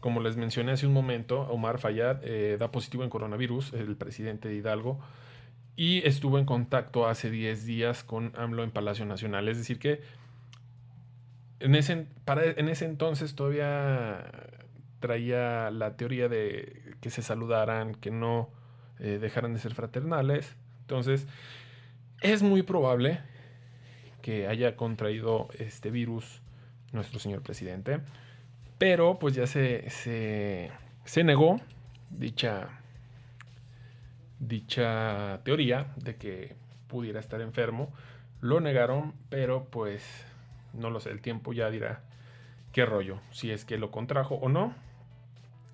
como 0.00 0.20
les 0.20 0.36
mencioné 0.36 0.72
hace 0.72 0.86
un 0.86 0.92
momento, 0.92 1.40
Omar 1.42 1.78
Fayad 1.78 2.20
eh, 2.24 2.56
da 2.58 2.70
positivo 2.70 3.04
en 3.04 3.10
coronavirus, 3.10 3.72
el 3.72 3.96
presidente 3.96 4.48
de 4.48 4.56
Hidalgo, 4.56 5.00
y 5.76 6.06
estuvo 6.06 6.38
en 6.38 6.44
contacto 6.44 7.06
hace 7.06 7.30
10 7.30 7.64
días 7.64 8.04
con 8.04 8.32
AMLO 8.36 8.64
en 8.64 8.70
Palacio 8.70 9.06
Nacional. 9.06 9.48
Es 9.48 9.56
decir, 9.56 9.78
que 9.78 10.02
en 11.60 11.74
ese, 11.74 12.06
para, 12.24 12.44
en 12.44 12.68
ese 12.68 12.84
entonces 12.84 13.34
todavía 13.34 14.30
traía 15.00 15.70
la 15.70 15.96
teoría 15.96 16.28
de 16.28 16.96
que 17.00 17.10
se 17.10 17.22
saludaran, 17.22 17.94
que 17.94 18.10
no 18.10 18.50
dejaran 18.98 19.52
de 19.52 19.58
ser 19.58 19.74
fraternales. 19.74 20.56
Entonces, 20.82 21.26
es 22.20 22.42
muy 22.42 22.62
probable 22.62 23.20
que 24.24 24.48
haya 24.48 24.74
contraído 24.74 25.48
este 25.58 25.90
virus 25.90 26.40
nuestro 26.92 27.18
señor 27.18 27.42
presidente. 27.42 28.00
Pero 28.78 29.18
pues 29.18 29.34
ya 29.34 29.46
se, 29.46 29.90
se, 29.90 31.24
negó 31.24 31.60
dicha, 32.08 32.70
dicha 34.38 35.42
teoría 35.44 35.92
de 35.96 36.16
que 36.16 36.56
pudiera 36.88 37.20
estar 37.20 37.42
enfermo. 37.42 37.92
Lo 38.40 38.60
negaron, 38.60 39.12
pero 39.28 39.66
pues 39.66 40.02
no 40.72 40.88
lo 40.88 41.00
sé, 41.00 41.10
el 41.10 41.20
tiempo 41.20 41.52
ya 41.52 41.68
dirá 41.68 42.00
qué 42.72 42.86
rollo, 42.86 43.20
si 43.30 43.50
es 43.50 43.66
que 43.66 43.76
lo 43.76 43.90
contrajo 43.90 44.36
o 44.36 44.48
no. 44.48 44.74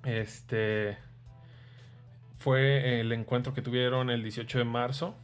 Este 0.04 0.98
fue 2.38 3.00
el 3.00 3.12
encuentro 3.12 3.54
que 3.54 3.62
tuvieron 3.62 4.10
el 4.10 4.24
18 4.24 4.58
de 4.58 4.64
marzo. 4.64 5.14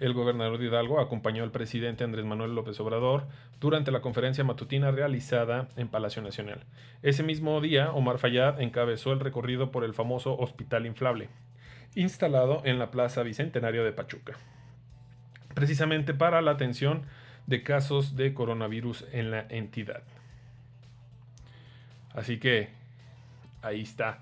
El 0.00 0.12
gobernador 0.14 0.58
de 0.58 0.66
Hidalgo 0.66 1.00
acompañó 1.00 1.42
al 1.42 1.50
presidente 1.50 2.04
Andrés 2.04 2.24
Manuel 2.24 2.54
López 2.54 2.78
Obrador 2.78 3.26
durante 3.60 3.90
la 3.90 4.00
conferencia 4.00 4.44
matutina 4.44 4.92
realizada 4.92 5.68
en 5.76 5.88
Palacio 5.88 6.22
Nacional. 6.22 6.64
Ese 7.02 7.24
mismo 7.24 7.60
día, 7.60 7.90
Omar 7.90 8.18
Fayad 8.18 8.60
encabezó 8.60 9.12
el 9.12 9.18
recorrido 9.18 9.72
por 9.72 9.82
el 9.82 9.94
famoso 9.94 10.38
Hospital 10.38 10.86
Inflable, 10.86 11.28
instalado 11.96 12.62
en 12.64 12.78
la 12.78 12.92
Plaza 12.92 13.24
Bicentenario 13.24 13.84
de 13.84 13.92
Pachuca, 13.92 14.34
precisamente 15.54 16.14
para 16.14 16.42
la 16.42 16.52
atención 16.52 17.02
de 17.48 17.64
casos 17.64 18.14
de 18.14 18.34
coronavirus 18.34 19.04
en 19.10 19.32
la 19.32 19.46
entidad. 19.48 20.02
Así 22.14 22.38
que 22.38 22.68
ahí 23.62 23.80
está 23.80 24.20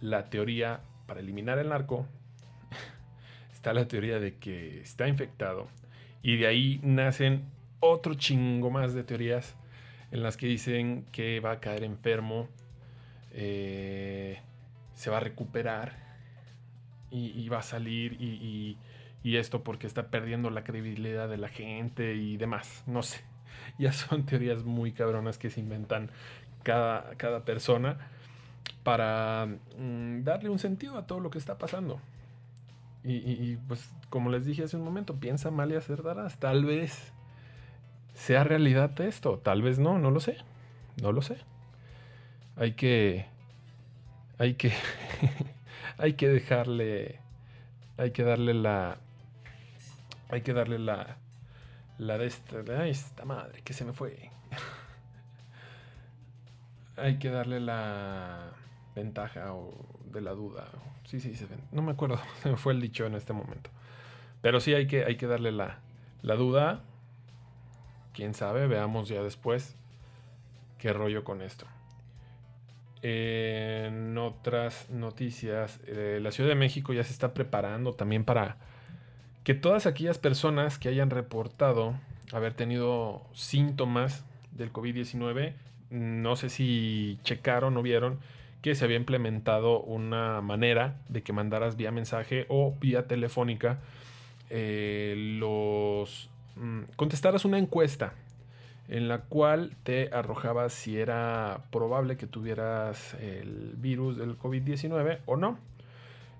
la 0.00 0.28
teoría 0.28 0.80
para 1.06 1.20
eliminar 1.20 1.58
el 1.58 1.70
narco. 1.70 2.06
Está 3.58 3.72
la 3.72 3.88
teoría 3.88 4.20
de 4.20 4.36
que 4.36 4.80
está 4.80 5.08
infectado. 5.08 5.66
Y 6.22 6.36
de 6.36 6.46
ahí 6.46 6.80
nacen 6.84 7.42
otro 7.80 8.14
chingo 8.14 8.70
más 8.70 8.94
de 8.94 9.02
teorías 9.02 9.56
en 10.12 10.22
las 10.22 10.36
que 10.36 10.46
dicen 10.46 11.04
que 11.10 11.40
va 11.40 11.50
a 11.52 11.60
caer 11.60 11.82
enfermo, 11.82 12.48
eh, 13.32 14.40
se 14.94 15.10
va 15.10 15.16
a 15.16 15.20
recuperar 15.20 15.96
y, 17.10 17.48
va 17.48 17.58
a 17.58 17.62
salir 17.62 18.16
y 18.20 18.76
esto 19.24 19.64
porque 19.64 19.88
está 19.88 20.06
perdiendo 20.08 20.50
la 20.50 20.62
credibilidad 20.62 21.28
de 21.28 21.38
la 21.38 21.48
gente 21.48 22.14
y 22.14 22.36
demás. 22.36 22.84
No 22.86 23.02
sé. 23.02 23.20
Ya 23.78 23.92
son 23.92 24.24
teorías 24.24 24.64
muy 24.64 24.92
cabronas 24.92 25.36
que 25.36 25.50
se 25.50 25.58
inventan 25.58 26.10
cada, 26.62 27.16
cada 27.16 27.44
persona 27.44 27.98
para 28.84 29.48
mm, 29.76 30.22
darle 30.22 30.48
un 30.48 30.60
sentido 30.60 30.96
a 30.96 31.06
todo 31.08 31.18
lo 31.18 31.30
que 31.30 31.38
está 31.38 31.58
pasando. 31.58 32.00
Y, 33.04 33.56
pues 33.68 33.90
como 34.10 34.30
les 34.30 34.44
dije 34.44 34.64
hace 34.64 34.76
un 34.76 34.84
momento, 34.84 35.16
piensa 35.16 35.50
mal 35.50 35.72
y 35.72 35.76
acertarás. 35.76 36.38
Tal 36.38 36.64
vez 36.64 37.12
sea 38.14 38.44
realidad 38.44 39.00
esto, 39.00 39.38
tal 39.38 39.62
vez 39.62 39.78
no, 39.78 39.98
no 39.98 40.10
lo 40.10 40.20
sé. 40.20 40.36
No 41.00 41.12
lo 41.12 41.22
sé. 41.22 41.38
Hay 42.56 42.72
que. 42.72 43.26
Hay 44.38 44.54
que. 44.54 44.72
hay 45.98 46.14
que 46.14 46.28
dejarle. 46.28 47.20
Hay 47.96 48.10
que 48.10 48.24
darle 48.24 48.54
la. 48.54 48.98
Hay 50.28 50.42
que 50.42 50.52
darle 50.52 50.78
la. 50.78 51.16
La 51.98 52.18
de 52.18 52.26
esta. 52.26 52.56
Ay, 52.80 52.90
esta 52.90 53.24
madre 53.24 53.62
que 53.62 53.72
se 53.72 53.84
me 53.84 53.92
fue. 53.92 54.30
hay 56.96 57.18
que 57.18 57.30
darle 57.30 57.60
la 57.60 58.52
ventaja 58.98 59.54
o 59.54 59.72
de 60.12 60.20
la 60.20 60.32
duda. 60.32 60.68
Sí, 61.04 61.20
sí, 61.20 61.34
se 61.34 61.46
ven. 61.46 61.60
No 61.72 61.82
me 61.82 61.92
acuerdo, 61.92 62.20
se 62.42 62.56
fue 62.56 62.72
el 62.72 62.80
dicho 62.80 63.06
en 63.06 63.14
este 63.14 63.32
momento. 63.32 63.70
Pero 64.42 64.60
sí 64.60 64.74
hay 64.74 64.86
que, 64.86 65.04
hay 65.04 65.16
que 65.16 65.26
darle 65.26 65.52
la, 65.52 65.78
la 66.22 66.34
duda. 66.34 66.82
Quién 68.12 68.34
sabe, 68.34 68.66
veamos 68.66 69.08
ya 69.08 69.22
después 69.22 69.76
qué 70.78 70.92
rollo 70.92 71.24
con 71.24 71.42
esto. 71.42 71.66
En 73.02 74.16
otras 74.18 74.90
noticias, 74.90 75.80
eh, 75.86 76.18
la 76.20 76.32
Ciudad 76.32 76.48
de 76.48 76.56
México 76.56 76.92
ya 76.92 77.04
se 77.04 77.12
está 77.12 77.34
preparando 77.34 77.94
también 77.94 78.24
para 78.24 78.56
que 79.44 79.54
todas 79.54 79.86
aquellas 79.86 80.18
personas 80.18 80.78
que 80.78 80.88
hayan 80.88 81.10
reportado 81.10 81.94
haber 82.32 82.54
tenido 82.54 83.22
síntomas 83.32 84.24
del 84.52 84.72
COVID-19, 84.72 85.54
no 85.90 86.36
sé 86.36 86.48
si 86.48 87.18
checaron 87.22 87.76
o 87.76 87.82
vieron 87.82 88.18
que 88.62 88.74
se 88.74 88.84
había 88.84 88.96
implementado 88.96 89.80
una 89.80 90.40
manera 90.40 90.96
de 91.08 91.22
que 91.22 91.32
mandaras 91.32 91.76
vía 91.76 91.90
mensaje 91.90 92.46
o 92.48 92.74
vía 92.80 93.06
telefónica 93.06 93.78
eh, 94.50 95.14
los 95.38 96.30
mm, 96.56 96.82
contestaras 96.96 97.44
una 97.44 97.58
encuesta 97.58 98.14
en 98.88 99.06
la 99.08 99.18
cual 99.20 99.76
te 99.82 100.08
arrojaba 100.12 100.70
si 100.70 100.98
era 100.98 101.64
probable 101.70 102.16
que 102.16 102.26
tuvieras 102.26 103.14
el 103.20 103.74
virus 103.76 104.16
del 104.16 104.38
COVID-19 104.38 105.18
o 105.26 105.36
no. 105.36 105.58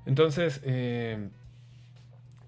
Entonces, 0.06 0.62
eh, 0.64 1.28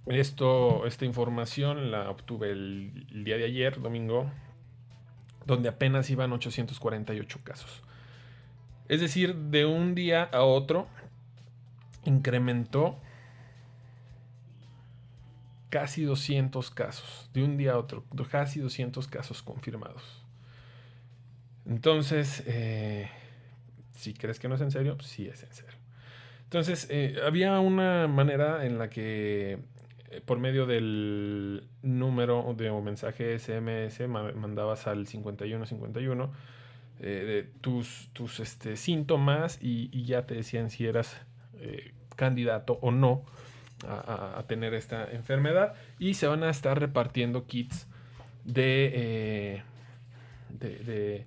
esto, 0.06 0.86
esta 0.86 1.04
información 1.04 1.90
la 1.90 2.08
obtuve 2.08 2.50
el, 2.50 3.06
el, 3.12 3.24
día 3.24 3.36
de 3.36 3.44
ayer, 3.44 3.78
domingo, 3.82 4.30
donde 5.44 5.68
apenas 5.68 6.08
iban 6.08 6.32
848 6.32 7.40
casos. 7.44 7.82
Es 8.90 9.00
decir, 9.00 9.36
de 9.36 9.66
un 9.66 9.94
día 9.94 10.24
a 10.24 10.42
otro 10.42 10.88
incrementó 12.04 12.98
casi 15.68 16.02
200 16.02 16.72
casos, 16.72 17.30
de 17.32 17.44
un 17.44 17.56
día 17.56 17.74
a 17.74 17.78
otro, 17.78 18.04
casi 18.28 18.58
200 18.58 19.06
casos 19.06 19.42
confirmados. 19.42 20.24
Entonces, 21.66 22.42
eh, 22.48 23.08
si 23.92 24.12
crees 24.12 24.40
que 24.40 24.48
no 24.48 24.56
es 24.56 24.60
en 24.60 24.72
serio, 24.72 24.98
sí 25.00 25.28
es 25.28 25.44
en 25.44 25.52
serio. 25.52 25.78
Entonces, 26.42 26.88
eh, 26.90 27.14
había 27.24 27.60
una 27.60 28.08
manera 28.08 28.66
en 28.66 28.76
la 28.76 28.90
que 28.90 29.60
eh, 30.10 30.20
por 30.20 30.40
medio 30.40 30.66
del 30.66 31.62
número 31.82 32.52
de 32.56 32.70
o 32.70 32.82
mensaje 32.82 33.38
SMS 33.38 34.08
mandabas 34.08 34.88
al 34.88 35.06
5151 35.06 36.59
eh, 37.02 37.48
tus, 37.60 38.10
tus 38.12 38.40
este, 38.40 38.76
síntomas 38.76 39.58
y, 39.60 40.04
ya 40.04 40.26
te 40.26 40.34
decían 40.34 40.70
si 40.70 40.86
eras 40.86 41.16
eh, 41.54 41.94
candidato 42.16 42.78
o 42.82 42.90
no 42.90 43.24
a, 43.88 44.44
tener 44.46 44.74
esta 44.74 45.10
enfermedad 45.10 45.74
y 45.98 46.14
se 46.14 46.26
van 46.26 46.42
a 46.42 46.50
estar 46.50 46.78
repartiendo 46.78 47.46
kits 47.46 47.86
de, 48.44 48.92
eh, 48.94 49.62
de, 50.50 51.24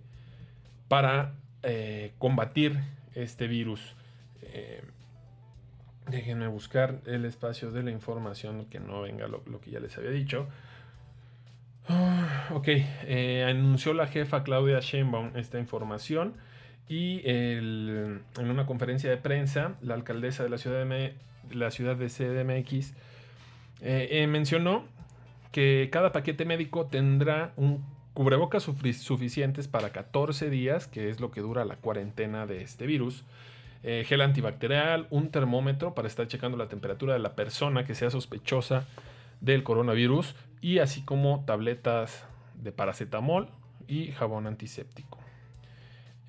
para 0.87 1.33
eh, 1.63 2.13
combatir 2.19 2.79
este 3.15 3.47
virus. 3.47 3.95
Déjenme 6.07 6.47
buscar 6.47 6.99
el 7.05 7.25
espacio 7.25 7.71
de 7.71 7.81
la 7.81 7.89
información 7.89 8.65
que 8.65 8.79
no 8.79 9.01
venga 9.01 9.27
lo, 9.27 9.41
lo 9.47 9.59
que 9.61 9.71
ya 9.71 9.79
les 9.79 9.97
había 9.97 10.11
dicho. 10.11 10.47
Uh, 11.89 12.55
ok, 12.55 12.67
eh, 12.67 13.45
anunció 13.49 13.93
la 13.93 14.07
jefa 14.07 14.43
Claudia 14.43 14.79
Sheinbaum 14.79 15.35
esta 15.35 15.59
información 15.59 16.33
y 16.87 17.21
en 17.25 18.21
una 18.37 18.65
conferencia 18.65 19.09
de 19.09 19.17
prensa 19.17 19.75
la 19.81 19.93
alcaldesa 19.93 20.43
de 20.43 20.49
la 20.49 20.57
ciudad 20.57 20.85
de, 20.85 21.13
la 21.51 21.71
ciudad 21.71 21.95
de 21.97 22.07
CDMX 22.07 22.93
eh, 23.81 24.07
eh, 24.11 24.27
mencionó 24.27 24.85
que 25.51 25.89
cada 25.91 26.11
paquete 26.13 26.45
médico 26.45 26.85
tendrá 26.85 27.51
un 27.57 27.83
cubrebocas 28.13 28.63
suficientes 28.63 29.67
para 29.67 29.89
14 29.89 30.49
días, 30.51 30.87
que 30.87 31.09
es 31.09 31.19
lo 31.19 31.31
que 31.31 31.41
dura 31.41 31.65
la 31.65 31.77
cuarentena 31.77 32.45
de 32.45 32.61
este 32.61 32.85
virus, 32.85 33.23
gel 33.81 34.21
antibacterial, 34.21 35.07
un 35.09 35.31
termómetro 35.31 35.95
para 35.95 36.07
estar 36.07 36.27
checando 36.27 36.55
la 36.55 36.69
temperatura 36.69 37.13
de 37.13 37.19
la 37.19 37.33
persona 37.33 37.85
que 37.85 37.95
sea 37.95 38.11
sospechosa 38.11 38.85
del 39.43 39.63
coronavirus 39.63 40.35
y 40.61 40.79
así 40.79 41.03
como 41.03 41.43
tabletas 41.45 42.25
de 42.55 42.71
paracetamol 42.71 43.49
y 43.87 44.07
jabón 44.13 44.47
antiséptico. 44.47 45.19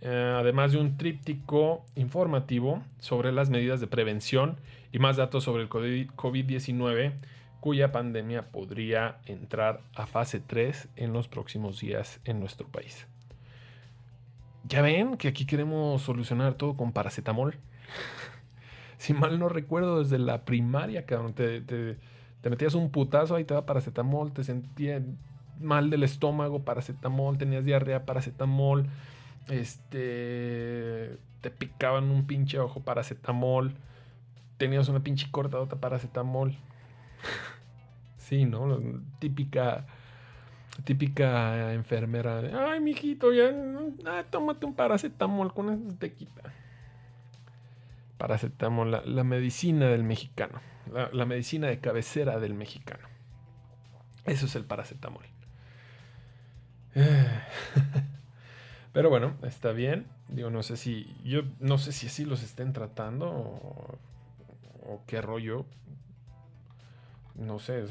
Eh, 0.00 0.34
además 0.36 0.72
de 0.72 0.78
un 0.78 0.98
tríptico 0.98 1.86
informativo 1.94 2.82
sobre 2.98 3.32
las 3.32 3.48
medidas 3.48 3.80
de 3.80 3.86
prevención 3.86 4.56
y 4.92 4.98
más 4.98 5.16
datos 5.16 5.44
sobre 5.44 5.62
el 5.62 5.68
COVID-19 5.70 7.12
cuya 7.60 7.92
pandemia 7.92 8.50
podría 8.50 9.20
entrar 9.24 9.80
a 9.94 10.06
fase 10.06 10.40
3 10.40 10.88
en 10.96 11.14
los 11.14 11.28
próximos 11.28 11.80
días 11.80 12.20
en 12.26 12.40
nuestro 12.40 12.68
país. 12.68 13.06
Ya 14.64 14.82
ven 14.82 15.16
que 15.16 15.28
aquí 15.28 15.46
queremos 15.46 16.02
solucionar 16.02 16.54
todo 16.54 16.76
con 16.76 16.92
paracetamol. 16.92 17.56
si 18.98 19.14
mal 19.14 19.38
no 19.38 19.48
recuerdo, 19.48 20.02
desde 20.02 20.18
la 20.18 20.44
primaria, 20.44 21.06
cabrón, 21.06 21.32
te, 21.32 21.62
te, 21.62 21.96
te 22.44 22.50
metías 22.50 22.74
un 22.74 22.90
putazo, 22.90 23.36
ahí 23.36 23.44
te 23.44 23.54
da 23.54 23.64
paracetamol, 23.64 24.30
te 24.34 24.44
sentías 24.44 25.00
mal 25.58 25.88
del 25.88 26.02
estómago, 26.02 26.62
paracetamol, 26.62 27.38
tenías 27.38 27.64
diarrea, 27.64 28.04
paracetamol, 28.04 28.86
este, 29.48 31.16
te 31.40 31.50
picaban 31.50 32.10
un 32.10 32.26
pinche 32.26 32.58
ojo, 32.58 32.80
paracetamol, 32.80 33.72
tenías 34.58 34.90
una 34.90 35.00
pinche 35.00 35.30
cortadota, 35.30 35.76
paracetamol. 35.76 36.54
sí, 38.18 38.44
¿no? 38.44 38.78
Típica, 39.20 39.86
típica 40.84 41.72
enfermera. 41.72 42.42
Ay, 42.68 42.78
mijito, 42.80 43.32
ya, 43.32 43.54
ah, 44.04 44.22
tómate 44.28 44.66
un 44.66 44.74
paracetamol, 44.74 45.54
con 45.54 45.70
eso 45.70 45.96
te 45.98 46.12
quita. 46.12 46.52
Paracetamol, 48.18 48.90
la, 48.90 49.02
la 49.04 49.24
medicina 49.24 49.86
del 49.86 50.04
mexicano. 50.04 50.60
La, 50.92 51.24
medicina 51.24 51.68
de 51.68 51.80
cabecera 51.80 52.38
del 52.38 52.54
mexicano. 52.54 53.08
Eso 54.26 54.46
es 54.46 54.54
el 54.54 54.64
paracetamol. 54.64 55.24
Pero 58.92 59.10
bueno, 59.10 59.36
está 59.42 59.72
bien. 59.72 60.06
Digo, 60.28 60.50
no 60.50 60.62
sé 60.62 60.76
si. 60.76 61.16
Yo 61.24 61.42
no 61.58 61.78
sé 61.78 61.92
si 61.92 62.06
así 62.06 62.24
los 62.24 62.42
estén 62.42 62.72
tratando. 62.72 63.30
O, 63.30 65.02
qué 65.06 65.20
rollo. 65.22 65.64
No 67.34 67.58
sé, 67.58 67.84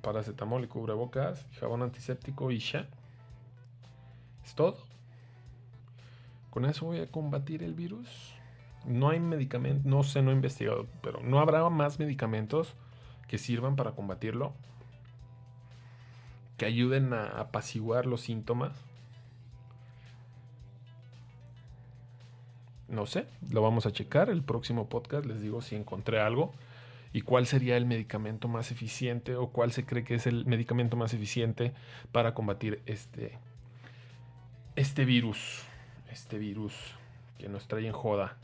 paracetamol 0.00 0.64
y 0.64 0.68
cubrebocas, 0.68 1.44
jabón 1.60 1.82
antiséptico 1.82 2.50
y 2.50 2.60
ya. 2.60 2.88
Es 4.44 4.54
todo. 4.54 4.78
Con 6.50 6.64
eso 6.64 6.86
voy 6.86 7.00
a 7.00 7.10
combatir 7.10 7.62
el 7.62 7.74
virus 7.74 8.35
no 8.86 9.10
hay 9.10 9.20
medicamentos, 9.20 9.84
no 9.84 10.02
sé, 10.02 10.22
no 10.22 10.30
he 10.30 10.34
investigado, 10.34 10.86
pero 11.02 11.20
no 11.22 11.40
habrá 11.40 11.68
más 11.68 11.98
medicamentos 11.98 12.74
que 13.28 13.38
sirvan 13.38 13.76
para 13.76 13.92
combatirlo, 13.92 14.54
que 16.56 16.66
ayuden 16.66 17.12
a 17.12 17.26
apaciguar 17.40 18.06
los 18.06 18.22
síntomas. 18.22 18.72
No 22.88 23.06
sé, 23.06 23.26
lo 23.50 23.62
vamos 23.62 23.84
a 23.86 23.92
checar. 23.92 24.30
El 24.30 24.42
próximo 24.42 24.88
podcast 24.88 25.26
les 25.26 25.42
digo 25.42 25.60
si 25.60 25.74
encontré 25.74 26.20
algo 26.20 26.54
y 27.12 27.22
cuál 27.22 27.46
sería 27.46 27.76
el 27.76 27.84
medicamento 27.84 28.46
más 28.46 28.70
eficiente 28.70 29.34
o 29.36 29.48
cuál 29.48 29.72
se 29.72 29.84
cree 29.84 30.04
que 30.04 30.14
es 30.14 30.26
el 30.26 30.46
medicamento 30.46 30.96
más 30.96 31.12
eficiente 31.14 31.72
para 32.12 32.32
combatir 32.32 32.80
este, 32.86 33.38
este 34.76 35.04
virus. 35.04 35.64
Este 36.10 36.38
virus 36.38 36.74
que 37.38 37.48
nos 37.48 37.66
trae 37.66 37.86
en 37.86 37.92
joda. 37.92 38.36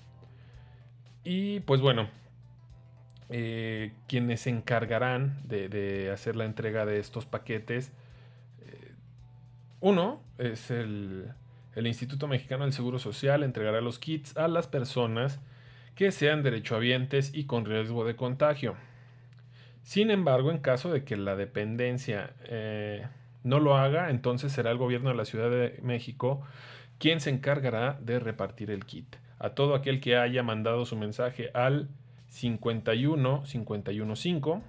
Y 1.25 1.61
pues 1.61 1.81
bueno, 1.81 2.09
eh, 3.29 3.93
quienes 4.09 4.41
se 4.41 4.51
encargarán 4.51 5.41
de, 5.45 6.11
hacer 6.13 6.37
la 6.37 6.45
entrega 6.45 6.85
de 6.85 6.99
estos 6.99 7.27
paquetes, 7.27 7.93
eh, 8.61 8.93
uno 9.81 10.23
es 10.39 10.71
el, 10.71 11.33
el, 11.75 11.87
Instituto 11.87 12.27
Mexicano 12.27 12.65
del 12.65 12.73
Seguro 12.73 12.99
Social, 12.99 13.43
entregará 13.43 13.81
los 13.81 13.99
kits 13.99 14.37
a 14.37 14.49
las 14.49 14.67
personas 14.67 15.41
que 15.95 16.11
sean 16.11 16.43
derechohabientes 16.43 17.33
y 17.35 17.45
con 17.45 17.65
riesgo 17.65 18.05
de 18.05 18.17
contagio. 18.17 18.75
Sin 19.83 20.11
embargo, 20.11 20.51
en 20.51 20.59
caso 20.59 20.93
de 20.93 21.05
que 21.05 21.17
la 21.17 21.37
dependencia 21.37 22.35
eh, 22.45 23.07
no 23.45 23.61
lo 23.61 23.77
haga, 23.77 24.11
entonces 24.11 24.53
será 24.53 24.71
el 24.71 24.79
gobierno 24.79 25.11
de 25.11 25.17
la 25.17 25.25
Ciudad 25.25 25.51
de 25.51 25.79
México 25.83 26.43
quien 26.99 27.21
se 27.21 27.31
encargará 27.31 27.99
de 28.01 28.21
repartir 28.21 28.71
el 28.71 28.85
kit 28.85 29.17
a 29.43 29.51
todo 29.51 29.75
aquel 29.75 30.01
que 30.01 30.17
haya 30.17 30.43
mandado 30.43 30.87
su 30.87 30.97
mensaje 30.97 31.51
al 31.53 31.89
51 32.29 33.43
515 33.45 34.63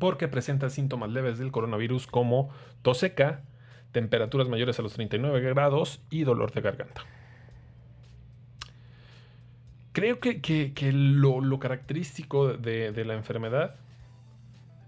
porque 0.00 0.26
presenta 0.28 0.70
síntomas 0.70 1.10
leves 1.10 1.38
del 1.38 1.52
coronavirus 1.52 2.06
como 2.06 2.50
tos 2.82 2.98
seca, 2.98 3.42
temperaturas 3.92 4.48
mayores 4.48 4.78
a 4.78 4.82
los 4.82 4.92
39 4.94 5.40
grados 5.40 6.00
y 6.10 6.24
dolor 6.24 6.50
de 6.52 6.60
garganta. 6.60 7.02
creo 9.92 10.20
que, 10.20 10.40
que- 10.40 10.72
que 10.74 10.92
lo, 10.92 11.40
lo 11.40 11.58
característico 11.58 12.52
de, 12.52 12.92
de 12.92 13.04
la 13.04 13.14
enfermedad, 13.14 13.76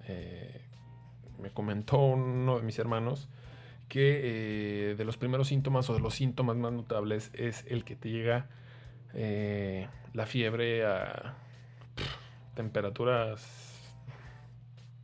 eh, 0.07 0.61
me 1.43 1.51
comentó 1.51 1.99
uno 1.99 2.57
de 2.59 2.62
mis 2.62 2.79
hermanos, 2.79 3.29
que 3.88 4.21
eh, 4.90 4.95
de 4.97 5.05
los 5.05 5.16
primeros 5.16 5.49
síntomas 5.49 5.90
o 5.90 5.95
de 5.95 6.01
los 6.01 6.14
síntomas 6.14 6.57
más 6.57 6.73
notables 6.73 7.31
es 7.35 7.64
el 7.69 7.83
que 7.85 7.97
te 7.97 8.11
llega 8.11 8.47
eh, 9.14 9.88
la 10.14 10.27
fiebre 10.27 10.85
a 10.85 11.35
temperaturas 12.55 13.81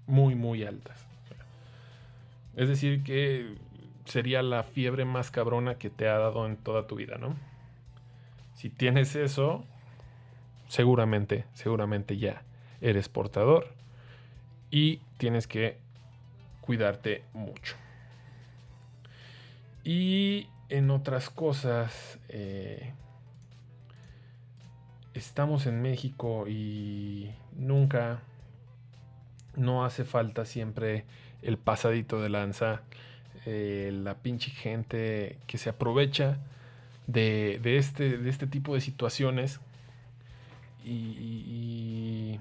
muy, 0.07 0.35
muy 0.35 0.65
altas. 0.65 1.07
Es 2.55 2.69
decir, 2.69 3.03
que 3.03 3.55
sería 4.05 4.43
la 4.43 4.63
fiebre 4.63 5.05
más 5.05 5.31
cabrona 5.31 5.77
que 5.77 5.91
te 5.91 6.09
ha 6.09 6.19
dado 6.19 6.47
en 6.47 6.57
toda 6.57 6.87
tu 6.87 6.97
vida, 6.97 7.19
¿no? 7.19 7.37
Si 8.55 8.71
tienes 8.71 9.15
eso, 9.17 9.65
seguramente, 10.69 11.45
seguramente 11.53 12.17
ya 12.17 12.43
eres 12.81 13.09
portador 13.09 13.75
y 14.71 15.01
tienes 15.19 15.47
que 15.47 15.79
cuidarte 16.61 17.25
mucho. 17.33 17.77
Y 19.85 20.49
en 20.69 20.91
otras 20.91 21.31
cosas, 21.31 22.19
eh, 22.29 22.93
estamos 25.19 25.67
en 25.67 25.83
México 25.83 26.47
y 26.49 27.31
nunca, 27.57 28.21
no 29.57 29.85
hace 29.85 30.05
falta 30.05 30.45
siempre 30.45 31.05
el 31.43 31.59
pasadito 31.59 32.21
de 32.21 32.29
lanza, 32.29 32.83
eh, 33.47 33.91
la 33.93 34.15
pinche 34.15 34.51
gente 34.51 35.39
que 35.47 35.59
se 35.59 35.71
aprovecha 35.71 36.39
de, 37.07 37.61
de 37.63 37.79
este, 37.79 38.19
de 38.19 38.29
este 38.29 38.47
tipo 38.47 38.75
de 38.75 38.81
situaciones 38.81 39.61
y, 40.85 42.41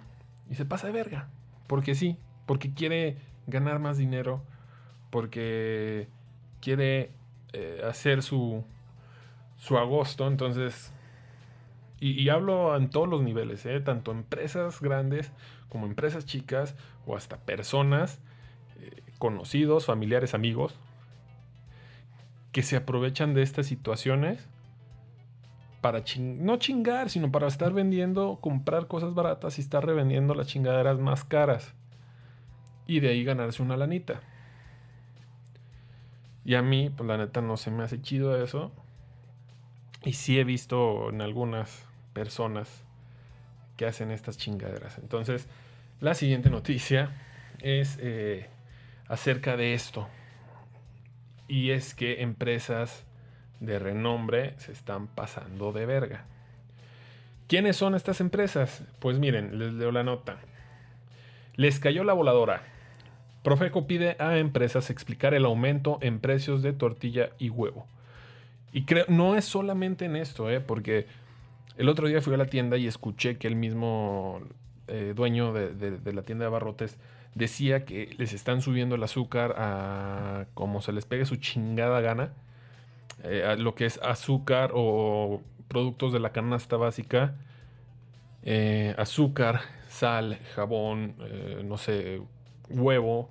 se 0.54 0.66
pasa 0.66 0.88
de 0.88 0.94
verga. 0.94 1.28
Porque 1.68 1.96
sí, 1.96 2.18
porque 2.46 2.74
quiere 2.74 3.18
ganar 3.48 3.80
más 3.80 3.98
dinero, 3.98 4.42
porque 5.10 6.08
quiere 6.62 7.12
eh, 7.54 7.82
hacer 7.88 8.24
su, 8.24 8.64
su 9.58 9.78
agosto. 9.78 10.28
Entonces, 10.28 10.94
y, 12.00 12.28
hablo 12.30 12.76
en 12.76 12.90
todos 12.90 13.08
los 13.08 13.22
niveles, 13.22 13.66
¿eh? 13.66 13.80
tanto 13.80 14.12
empresas 14.12 14.82
grandes 14.82 15.32
como 15.70 15.86
empresas 15.86 16.26
chicas 16.26 16.76
o 17.06 17.16
hasta 17.16 17.38
personas, 17.38 18.20
eh, 18.80 19.02
conocidos, 19.18 19.86
familiares, 19.86 20.34
amigos, 20.34 20.76
que 22.52 22.64
se 22.64 22.76
aprovechan 22.76 23.34
de 23.34 23.44
estas 23.44 23.68
situaciones 23.68 24.46
para 25.82 26.04
no 26.18 26.58
chingar, 26.58 27.10
sino 27.10 27.32
para 27.32 27.48
estar 27.48 27.72
vendiendo, 27.72 28.40
comprar 28.42 28.88
cosas 28.88 29.14
baratas 29.14 29.58
y 29.58 29.62
estar 29.62 29.86
revendiendo 29.86 30.34
las 30.34 30.48
chingaderas 30.48 31.00
más 31.00 31.24
caras. 31.24 31.74
Y 32.88 33.00
de 33.00 33.10
ahí 33.10 33.24
ganarse 33.24 33.62
una 33.62 33.78
lanita. 33.78 34.22
Y 36.44 36.56
a 36.56 36.62
mí, 36.62 36.90
pues 36.96 37.08
la 37.08 37.18
neta, 37.18 37.42
no 37.42 37.56
se 37.58 37.72
me 37.72 37.84
hace 37.84 38.02
chido 38.02 38.42
eso. 38.42 38.72
Y 40.04 40.14
sí 40.14 40.40
he 40.40 40.44
visto 40.44 41.10
en 41.10 41.22
algunas 41.22 41.85
personas 42.16 42.84
que 43.78 43.86
hacen 43.86 44.10
estas 44.10 44.38
chingaderas. 44.38 44.98
Entonces, 44.98 45.48
la 46.00 46.16
siguiente 46.16 46.50
noticia 46.50 47.12
es 47.62 48.00
eh, 48.02 48.48
acerca 49.08 49.58
de 49.58 49.76
esto. 49.76 50.08
Y 51.48 51.72
es 51.72 51.94
que 51.94 52.24
empresas 52.24 53.04
de 53.60 53.78
renombre 53.78 54.56
se 54.58 54.72
están 54.72 55.08
pasando 55.08 55.72
de 55.72 55.86
verga. 55.86 56.26
¿Quiénes 57.48 57.76
son 57.76 57.94
estas 57.94 58.22
empresas? 58.22 58.84
Pues 59.00 59.20
miren, 59.20 59.60
les 59.60 59.74
leo 59.74 59.92
la 59.92 60.04
nota. 60.04 60.38
Les 61.56 61.80
cayó 61.80 62.04
la 62.04 62.14
voladora. 62.14 62.64
Profeco 63.44 63.86
pide 63.86 64.16
a 64.20 64.38
empresas 64.38 64.90
explicar 64.90 65.36
el 65.36 65.46
aumento 65.46 66.00
en 66.02 66.20
precios 66.20 66.64
de 66.64 66.74
tortilla 66.74 67.30
y 67.38 67.50
huevo. 67.50 67.86
Y 68.74 68.86
creo, 68.86 69.06
no 69.08 69.36
es 69.36 69.46
solamente 69.46 70.06
en 70.06 70.16
esto, 70.16 70.50
¿eh? 70.50 70.60
porque 70.60 71.06
el 71.78 71.90
otro 71.90 72.08
día 72.08 72.22
fui 72.22 72.34
a 72.34 72.38
la 72.38 72.46
tienda 72.46 72.78
y 72.78 72.88
escuché 72.88 73.38
que 73.38 73.48
el 73.48 73.56
mismo 73.56 74.42
eh, 74.88 75.14
dueño 75.16 75.52
de, 75.54 76.14
la 76.14 76.22
tienda 76.24 76.44
de 76.44 76.48
abarrotes 76.48 76.98
decía 77.34 77.86
que 77.86 78.14
les 78.18 78.34
están 78.34 78.62
subiendo 78.62 78.96
el 78.96 79.04
azúcar 79.04 79.56
a 79.58 80.46
como 80.54 80.82
se 80.82 80.94
les 80.94 81.06
pegue 81.06 81.26
su 81.26 81.36
chingada 81.38 82.00
gana. 82.02 82.34
eh, 83.24 83.56
lo 83.60 83.76
que 83.76 83.86
es 83.86 84.00
azúcar 84.04 84.72
o 84.74 85.42
productos 85.68 86.14
de 86.14 86.20
la 86.20 86.32
canasta 86.32 86.78
básica. 86.78 87.36
eh, 88.44 88.96
azúcar, 88.98 89.62
sal, 89.90 90.38
jabón, 90.56 91.16
no 91.66 91.78
sé, 91.78 92.22
huevo 92.70 93.30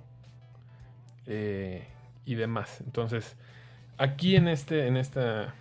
y 1.27 2.35
demás. 2.35 2.81
Entonces, 2.85 3.35
aquí 3.97 4.35
en, 4.35 4.47
este, 4.47 4.87
en, 4.87 4.97
esta, 4.97 5.53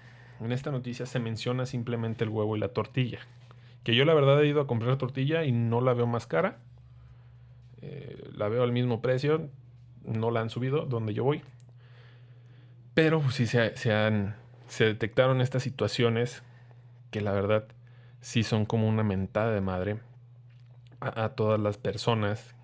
en 0.44 0.52
esta 0.52 0.70
noticia 0.70 1.06
se 1.06 1.18
menciona 1.18 1.66
simplemente 1.66 2.24
el 2.24 2.30
huevo 2.30 2.56
y 2.56 2.60
la 2.60 2.68
tortilla. 2.68 3.20
Que 3.82 3.94
yo 3.94 4.04
la 4.04 4.14
verdad 4.14 4.42
he 4.42 4.46
ido 4.46 4.60
a 4.60 4.66
comprar 4.66 4.96
tortilla 4.96 5.44
y 5.44 5.52
no 5.52 5.80
la 5.80 5.94
veo 5.94 6.06
más 6.06 6.26
cara. 6.26 6.58
Eh, 7.82 8.30
la 8.34 8.48
veo 8.48 8.62
al 8.62 8.72
mismo 8.72 9.00
precio. 9.00 9.48
No 10.04 10.30
la 10.30 10.40
han 10.40 10.50
subido 10.50 10.86
donde 10.86 11.14
yo 11.14 11.24
voy. 11.24 11.42
Pero 12.94 13.20
pues, 13.20 13.34
sí 13.34 13.46
se, 13.46 13.92
han, 13.92 14.36
se 14.68 14.84
detectaron 14.84 15.40
estas 15.40 15.62
situaciones 15.62 16.42
que 17.10 17.20
la 17.20 17.32
verdad 17.32 17.66
sí 18.20 18.42
son 18.42 18.66
como 18.66 18.88
una 18.88 19.02
mentada 19.02 19.52
de 19.52 19.60
madre 19.60 19.98
a, 21.00 21.24
a 21.24 21.28
todas 21.30 21.60
las 21.60 21.78
personas 21.78 22.54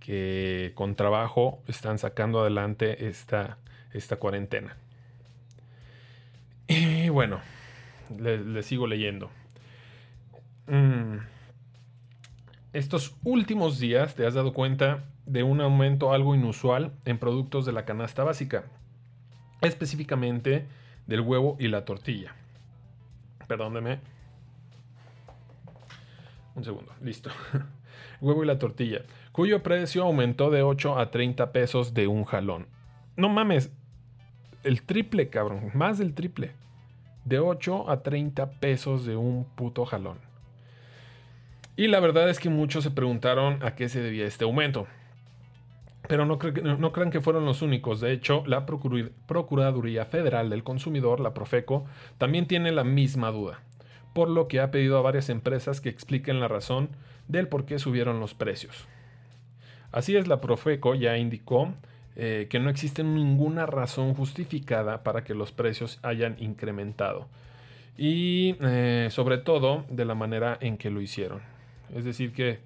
que 0.00 0.72
con 0.74 0.96
trabajo 0.96 1.62
están 1.66 1.98
sacando 1.98 2.40
adelante 2.40 3.08
esta, 3.08 3.58
esta 3.92 4.16
cuarentena. 4.16 4.76
Y 6.70 7.08
bueno, 7.08 7.40
le, 8.16 8.62
sigo 8.62 8.86
leyendo. 8.86 9.28
Mm. 10.68 11.16
Estos 12.72 13.16
últimos 13.24 13.80
días 13.80 14.14
te 14.14 14.24
has 14.24 14.34
dado 14.34 14.52
cuenta 14.52 15.02
de 15.26 15.42
un 15.42 15.60
aumento 15.60 16.12
algo 16.12 16.32
inusual 16.32 16.92
en 17.06 17.18
productos 17.18 17.66
de 17.66 17.72
la 17.72 17.84
canasta 17.84 18.22
básica, 18.22 18.66
específicamente 19.62 20.68
del 21.08 21.22
huevo 21.22 21.56
y 21.58 21.66
la 21.66 21.84
tortilla. 21.84 22.36
Perdóneme. 23.48 23.98
Un 26.54 26.62
segundo, 26.62 26.94
listo. 27.02 27.30
huevo 28.20 28.44
y 28.44 28.46
la 28.46 28.60
tortilla, 28.60 29.02
cuyo 29.32 29.64
precio 29.64 30.04
aumentó 30.04 30.50
de 30.50 30.62
8 30.62 31.00
a 31.00 31.10
30 31.10 31.50
pesos 31.50 31.94
de 31.94 32.06
un 32.06 32.22
jalón. 32.22 32.68
No 33.16 33.28
mames, 33.28 33.72
el 34.64 34.82
triple, 34.82 35.28
cabrón, 35.28 35.70
más 35.74 35.98
del 35.98 36.14
triple. 36.14 36.52
De 37.24 37.38
8 37.38 37.90
a 37.90 38.02
30 38.02 38.50
pesos 38.52 39.04
de 39.04 39.16
un 39.16 39.44
puto 39.44 39.84
jalón. 39.84 40.18
Y 41.76 41.86
la 41.88 42.00
verdad 42.00 42.28
es 42.28 42.40
que 42.40 42.48
muchos 42.50 42.84
se 42.84 42.90
preguntaron 42.90 43.62
a 43.62 43.74
qué 43.74 43.88
se 43.88 44.00
debía 44.00 44.26
este 44.26 44.44
aumento. 44.44 44.86
Pero 46.08 46.24
no, 46.26 46.38
no- 46.62 46.92
crean 46.92 47.10
que 47.10 47.20
fueron 47.20 47.44
los 47.44 47.62
únicos. 47.62 48.00
De 48.00 48.12
hecho, 48.12 48.42
la 48.46 48.66
Procuraduría 48.66 50.06
Federal 50.06 50.50
del 50.50 50.64
Consumidor, 50.64 51.20
la 51.20 51.34
Profeco, 51.34 51.84
también 52.18 52.46
tiene 52.46 52.72
la 52.72 52.84
misma 52.84 53.30
duda. 53.30 53.60
Por 54.12 54.28
lo 54.28 54.48
que 54.48 54.60
ha 54.60 54.70
pedido 54.72 54.98
a 54.98 55.02
varias 55.02 55.28
empresas 55.28 55.80
que 55.80 55.88
expliquen 55.88 56.40
la 56.40 56.48
razón 56.48 56.88
del 57.28 57.46
por 57.48 57.64
qué 57.64 57.78
subieron 57.78 58.18
los 58.18 58.34
precios. 58.34 58.88
Así 59.92 60.16
es, 60.16 60.26
la 60.26 60.40
Profeco 60.40 60.94
ya 60.94 61.16
indicó 61.16 61.72
eh, 62.16 62.48
que 62.50 62.58
no 62.58 62.70
existe 62.70 63.04
ninguna 63.04 63.66
razón 63.66 64.14
justificada 64.14 65.02
para 65.02 65.24
que 65.24 65.34
los 65.34 65.52
precios 65.52 65.98
hayan 66.02 66.36
incrementado. 66.38 67.28
Y 67.96 68.56
eh, 68.60 69.08
sobre 69.10 69.38
todo 69.38 69.84
de 69.88 70.04
la 70.04 70.14
manera 70.14 70.56
en 70.60 70.76
que 70.76 70.90
lo 70.90 71.00
hicieron. 71.00 71.40
Es 71.94 72.04
decir, 72.04 72.32
que 72.32 72.58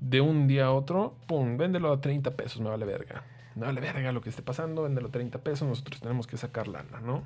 de 0.00 0.20
un 0.20 0.46
día 0.46 0.66
a 0.66 0.72
otro, 0.72 1.16
pum, 1.26 1.56
véndelo 1.56 1.92
a 1.92 2.00
30 2.00 2.32
pesos, 2.32 2.60
me 2.60 2.70
vale 2.70 2.86
verga. 2.86 3.24
Me 3.54 3.66
vale 3.66 3.80
verga 3.80 4.12
lo 4.12 4.20
que 4.20 4.30
esté 4.30 4.42
pasando, 4.42 4.84
véndelo 4.84 5.08
a 5.08 5.10
30 5.10 5.38
pesos, 5.42 5.68
nosotros 5.68 6.00
tenemos 6.00 6.26
que 6.26 6.36
sacar 6.36 6.68
lana, 6.68 7.00
¿no? 7.00 7.24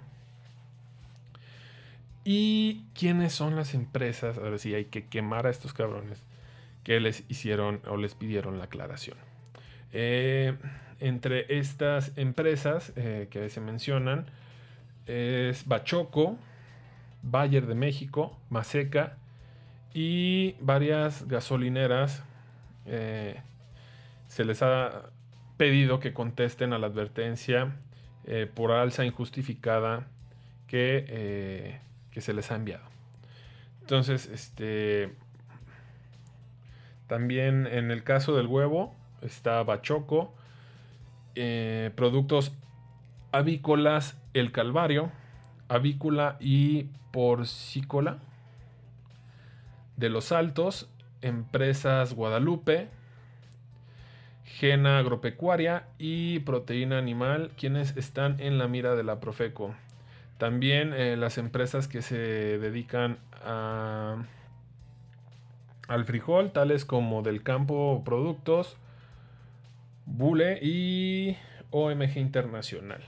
¿Y 2.25 2.85
quiénes 2.95 3.33
son 3.33 3.57
las 3.57 3.75
empresas? 3.75 4.39
Ahora 4.39 4.59
sí, 4.59 4.75
hay 4.75 4.87
que 4.87 5.07
quemar 5.07 5.47
a 5.47 5.51
estos 5.51 5.75
cabrones 5.75 6.23
que 6.85 7.01
les 7.01 7.25
hicieron 7.29 7.81
o 7.87 7.97
les 7.97 8.15
pidieron 8.15 8.59
la 8.59 8.65
aclaración. 8.65 9.17
Eh, 9.93 10.57
entre 11.03 11.59
estas 11.59 12.17
empresas 12.17 12.93
eh, 12.97 13.29
que 13.31 13.49
se 13.51 13.61
mencionan 13.61 14.27
es 15.07 15.67
Bachoco, 15.67 16.37
Bayer 17.23 17.67
de 17.67 17.75
México, 17.75 18.39
Maseca 18.51 19.17
y 19.95 20.55
varias 20.61 21.27
gasolineras. 21.29 22.23
eh, 22.87 23.41
se 24.29 24.45
les 24.45 24.63
ha 24.63 25.11
pedido 25.59 26.01
que 26.01 26.15
contesten 26.15 26.73
a 26.73 26.79
la 26.79 26.87
advertencia 26.87 27.77
eh, 28.25 28.51
por 28.53 28.73
alza 28.73 29.05
injustificada 29.05 30.07
que, 30.67 31.81
que 32.11 32.21
se 32.23 32.33
les 32.33 32.51
ha 32.51 32.55
enviado. 32.57 32.85
Entonces, 33.83 34.27
este. 34.27 35.13
También 37.09 37.67
en 37.67 37.91
el 37.91 38.05
caso 38.05 38.35
del 38.35 38.47
huevo 38.47 38.95
está 39.21 39.63
Bachoco. 39.65 40.35
Eh, 41.35 41.91
productos 41.95 42.53
avícolas 43.33 44.21
El 44.35 44.53
Calvario. 44.53 45.11
Avícola 45.69 46.37
y 46.41 46.85
porcícola. 47.13 48.19
De 49.97 50.09
los 50.09 50.33
Altos. 50.33 50.89
Empresas 51.21 52.15
Guadalupe. 52.15 52.89
Gena 54.45 54.99
Agropecuaria 54.99 55.87
y 55.99 56.41
Proteína 56.41 56.99
Animal, 56.99 57.53
quienes 57.57 57.97
están 57.97 58.39
en 58.39 58.59
la 58.59 58.69
mira 58.69 58.95
de 58.95 59.03
la 59.03 59.19
Profeco. 59.19 59.75
También 60.37 60.93
eh, 60.93 61.17
las 61.17 61.39
empresas 61.39 61.89
que 61.89 62.03
se 62.03 62.17
dedican 62.59 63.19
al 65.89 66.05
frijol, 66.05 66.53
tales 66.53 66.85
como 66.85 67.23
Del 67.23 67.43
Campo 67.43 68.03
Productos, 68.05 68.77
Bule 70.17 70.59
y 70.63 71.37
OMG 71.71 72.19
Internacional. 72.19 73.03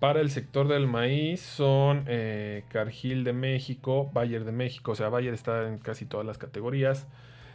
Para 0.00 0.20
el 0.20 0.30
sector 0.30 0.68
del 0.68 0.86
maíz 0.86 1.40
son 1.40 2.04
eh, 2.08 2.64
Cargill 2.68 3.24
de 3.24 3.32
México, 3.32 4.10
Bayer 4.12 4.44
de 4.44 4.52
México, 4.52 4.92
o 4.92 4.94
sea, 4.94 5.08
Bayer 5.08 5.32
está 5.32 5.68
en 5.68 5.78
casi 5.78 6.04
todas 6.04 6.26
las 6.26 6.36
categorías, 6.36 7.06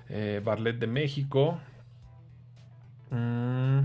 eh, 0.09 0.41
Barlet 0.43 0.79
de 0.79 0.87
México, 0.87 1.59
Mm, 3.11 3.81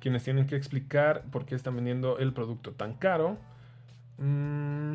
quienes 0.00 0.24
tienen 0.24 0.46
que 0.46 0.56
explicar 0.56 1.22
por 1.30 1.46
qué 1.46 1.54
están 1.54 1.76
vendiendo 1.76 2.18
el 2.18 2.32
producto 2.32 2.72
tan 2.72 2.94
caro. 2.94 3.38
Mm, 4.18 4.94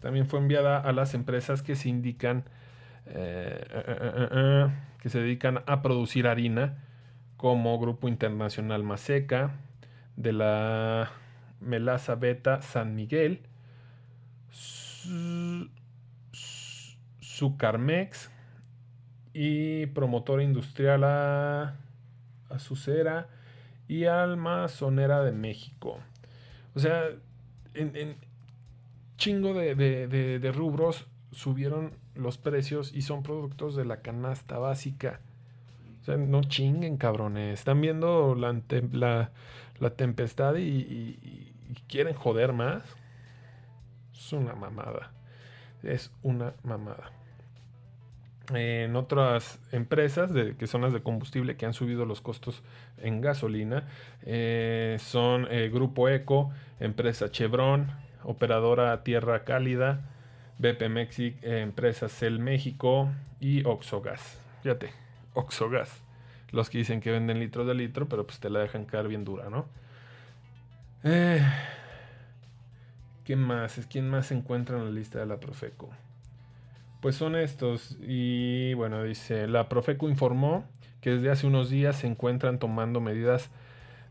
también 0.00 0.26
fue 0.26 0.40
enviada 0.40 0.78
a 0.78 0.92
las 0.92 1.14
empresas 1.14 1.62
que 1.62 1.76
se 1.76 1.88
indican 1.88 2.44
eh, 3.06 3.64
eh, 3.70 4.68
que 5.00 5.08
se 5.08 5.20
dedican 5.20 5.62
a 5.66 5.82
producir 5.82 6.28
harina, 6.28 6.78
como 7.42 7.76
Grupo 7.80 8.06
Internacional 8.06 8.84
Maseca, 8.84 9.56
de 10.14 10.32
la 10.32 11.10
Melaza 11.58 12.14
Beta 12.14 12.62
San 12.62 12.94
Miguel, 12.94 13.40
Su- 14.52 15.68
Su- 16.30 16.96
Sucarmex 17.18 18.30
y 19.34 19.86
Promotora 19.86 20.44
Industrial 20.44 21.02
a 21.02 21.74
Azucera 22.48 23.26
y 23.88 24.04
Almazonera 24.04 25.24
de 25.24 25.32
México. 25.32 25.98
O 26.76 26.78
sea, 26.78 27.06
en, 27.74 28.14
chingo 29.16 29.52
de- 29.52 29.74
de- 29.74 30.38
de 30.38 30.52
rubros 30.52 31.08
subieron 31.32 31.94
los 32.14 32.38
precios 32.38 32.94
y 32.94 33.02
son 33.02 33.24
productos 33.24 33.74
de 33.74 33.84
la 33.84 34.00
canasta 34.00 34.58
básica. 34.58 35.18
O 36.02 36.04
sea, 36.04 36.16
no 36.16 36.42
chinguen, 36.42 36.98
cabrones. 36.98 37.60
Están 37.60 37.80
viendo 37.80 38.34
la, 38.34 39.30
tempestad 39.96 40.56
y 40.56 41.54
quieren 41.88 42.14
joder 42.14 42.52
más. 42.52 42.84
Es 44.12 44.32
una 44.32 44.54
mamada. 44.54 45.12
Es 45.82 46.12
una 46.22 46.54
mamada 46.62 47.12
en 48.54 48.96
otras 48.96 49.60
empresas 49.72 50.32
de, 50.32 50.56
que 50.56 50.66
son 50.66 50.82
las 50.82 50.92
de 50.92 51.02
combustible 51.02 51.56
que 51.56 51.66
han 51.66 51.74
subido 51.74 52.04
los 52.04 52.20
costos 52.20 52.62
en 52.98 53.20
gasolina 53.20 53.88
eh, 54.22 54.96
son 55.00 55.46
eh, 55.50 55.70
Grupo 55.72 56.08
Eco, 56.08 56.50
empresa 56.80 57.30
Chevron, 57.30 57.90
operadora 58.24 59.02
Tierra 59.04 59.44
Cálida, 59.44 60.08
BP 60.58 60.88
Mexic, 60.88 61.42
eh, 61.42 61.60
empresa 61.60 62.08
Cel 62.08 62.38
México 62.38 63.10
y 63.40 63.64
Oxogas. 63.64 64.38
Fíjate, 64.62 64.90
Oxogas. 65.34 66.02
Los 66.50 66.68
que 66.68 66.78
dicen 66.78 67.00
que 67.00 67.10
venden 67.10 67.40
litros 67.40 67.66
de 67.66 67.74
litro, 67.74 68.08
pero 68.08 68.26
pues 68.26 68.38
te 68.38 68.50
la 68.50 68.60
dejan 68.60 68.84
caer 68.84 69.08
bien 69.08 69.24
dura, 69.24 69.48
¿no? 69.48 69.66
Eh, 71.02 71.42
¿Qué 73.24 73.36
más? 73.36 73.80
¿Quién 73.90 74.08
más 74.10 74.26
se 74.26 74.34
encuentra 74.34 74.76
en 74.76 74.84
la 74.84 74.90
lista 74.90 75.18
de 75.18 75.26
la 75.26 75.40
Profeco? 75.40 75.90
Pues 77.00 77.16
son 77.16 77.36
estos. 77.36 77.96
Y 78.02 78.74
bueno, 78.74 79.02
dice, 79.02 79.48
la 79.48 79.68
Profeco 79.68 80.08
informó 80.08 80.64
que 81.00 81.10
desde 81.10 81.30
hace 81.30 81.46
unos 81.46 81.70
días 81.70 81.96
se 81.96 82.06
encuentran 82.06 82.58
tomando 82.58 83.00
medidas 83.00 83.50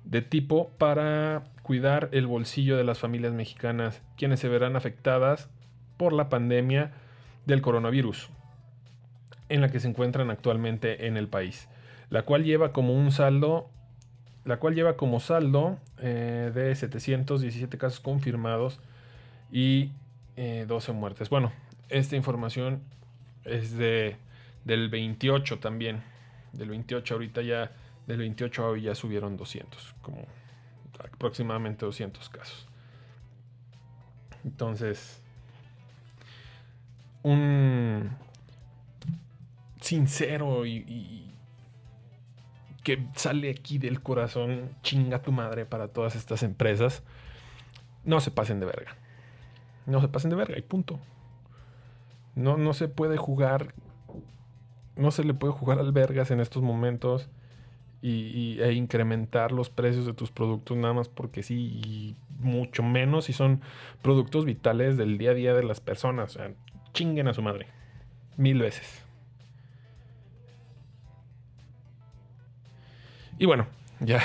de 0.03 0.21
tipo 0.21 0.69
para 0.77 1.43
cuidar 1.61 2.09
el 2.11 2.25
bolsillo 2.25 2.75
de 2.75 2.83
las 2.83 2.97
familias 2.99 3.33
mexicanas, 3.33 4.01
quienes 4.17 4.39
se 4.39 4.49
verán 4.49 4.75
afectadas 4.75 5.49
por 5.97 6.11
la 6.11 6.27
pandemia 6.27 6.91
del 7.45 7.61
coronavirus 7.61 8.29
en 9.51 9.61
la 9.61 9.69
que 9.69 9.79
se 9.79 9.87
encuentran 9.87 10.31
actualmente 10.31 11.07
en 11.07 11.17
el 11.17 11.27
país, 11.27 11.67
la 12.09 12.23
cual 12.23 12.43
lleva 12.45 12.71
como 12.71 12.93
un 12.93 13.11
saldo, 13.11 13.69
la 14.45 14.57
cual 14.57 14.75
lleva 14.75 14.95
como 14.95 15.19
saldo 15.19 15.77
eh, 15.99 16.51
de 16.53 16.73
717 16.73 17.77
casos 17.77 17.99
confirmados 17.99 18.79
y 19.51 19.91
eh, 20.37 20.65
12 20.67 20.93
muertes. 20.93 21.29
Bueno, 21.29 21.51
esta 21.89 22.15
información 22.15 22.81
es 23.43 23.77
de 23.77 24.15
del 24.63 24.89
28 24.89 25.59
también. 25.59 26.01
Del 26.53 26.69
28 26.69 27.13
ahorita 27.13 27.41
ya 27.41 27.71
del 28.07 28.19
28 28.19 28.63
a 28.63 28.69
hoy 28.69 28.81
ya 28.83 28.95
subieron 28.95 29.35
200, 29.37 29.95
como 30.01 30.25
aproximadamente 31.13 31.85
200 31.85 32.29
casos. 32.29 32.67
Entonces, 34.43 35.21
un 37.23 38.09
sincero 39.81 40.65
y, 40.65 41.27
que 42.83 43.05
sale 43.15 43.51
aquí 43.51 43.77
del 43.77 44.01
corazón, 44.01 44.69
chinga 44.81 45.21
tu 45.21 45.31
madre 45.31 45.65
para 45.65 45.87
todas 45.89 46.15
estas 46.15 46.41
empresas. 46.43 47.03
No 48.03 48.19
se 48.21 48.31
pasen 48.31 48.59
de 48.59 48.65
verga. 48.65 48.95
No 49.85 50.01
se 50.01 50.07
pasen 50.07 50.31
de 50.31 50.35
verga 50.35 50.57
y 50.57 50.61
punto. 50.63 50.99
No, 52.35 52.57
no 52.57 52.73
se 52.73 52.87
puede 52.87 53.17
jugar. 53.17 53.75
No 54.95 55.11
se 55.11 55.23
le 55.23 55.33
puede 55.33 55.53
jugar 55.53 55.79
al 55.79 55.91
vergas 55.91 56.31
en 56.31 56.39
estos 56.39 56.63
momentos. 56.63 57.29
Y, 58.01 58.09
y- 58.35 58.61
e 58.63 58.73
incrementar 58.73 59.51
los 59.51 59.69
precios 59.69 60.07
de 60.07 60.13
tus 60.15 60.31
productos 60.31 60.75
nada 60.75 60.93
más 60.95 61.07
porque 61.07 61.43
sí. 61.43 61.55
Y 61.85 62.15
mucho 62.39 62.81
menos 62.81 63.25
si 63.25 63.33
son 63.33 63.61
productos 64.01 64.45
vitales 64.45 64.97
del 64.97 65.19
día 65.19 65.31
a 65.31 65.35
día 65.35 65.53
de 65.53 65.63
las 65.63 65.81
personas. 65.81 66.35
O 66.35 66.39
sea, 66.39 66.51
chinguen 66.93 67.27
a 67.27 67.35
su 67.35 67.43
madre. 67.43 67.67
Mil 68.37 68.59
veces. 68.59 69.05
Y 73.41 73.47
bueno, 73.47 73.65
ya. 74.01 74.21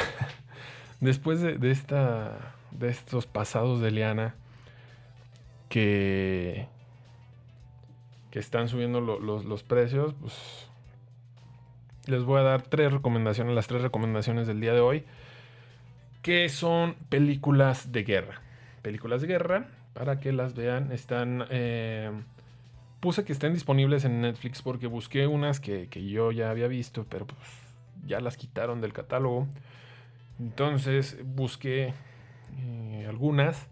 Después 1.00 1.40
de, 1.40 1.70
esta. 1.70 2.52
De 2.70 2.90
estos 2.90 3.26
pasados 3.26 3.81
de 3.81 3.90
Liana. 3.90 4.35
Que. 5.70 6.68
Que 8.31 8.38
están 8.38 8.68
subiendo 8.68 9.00
lo- 9.00 9.18
los, 9.18 9.46
los 9.46 9.62
precios. 9.62 10.14
Pues. 10.20 10.68
Les 12.07 12.24
voy 12.24 12.40
a 12.40 12.44
dar 12.44 12.61
tres 12.61 12.92
recomendaciones. 12.92 13.55
Las 13.55 13.66
tres 13.68 13.81
recomendaciones 13.81 14.46
del 14.46 14.61
día 14.61 14.74
de 14.74 14.81
hoy. 14.81 15.05
Que 16.20 16.50
son 16.50 16.94
películas 17.09 17.92
de 17.92 18.02
guerra. 18.05 18.42
Películas 18.83 19.22
de 19.22 19.29
guerra. 19.29 19.68
Para 19.94 20.20
que 20.20 20.31
las 20.33 20.52
vean. 20.55 20.92
Están. 20.92 21.46
eh, 21.48 22.11
puse 23.00 23.24
que 23.24 23.33
estén 23.33 23.55
disponibles 23.55 24.05
en 24.05 24.20
Netflix. 24.20 24.61
Porque 24.61 24.87
busqué 24.88 25.26
unas 25.26 25.59
que, 25.59 25.88
que 25.88 26.05
yo 26.07 26.33
ya 26.33 26.50
había 26.50 26.68
visto. 26.68 27.07
Pero 27.09 27.26
pues. 27.26 27.40
Ya 28.07 28.21
las 28.21 28.37
quitaron 28.37 28.81
del 28.81 28.92
catálogo. 28.92 29.47
Entonces 30.38 31.19
busqué 31.25 31.94
eh, 32.59 33.07
algunas 33.09 33.69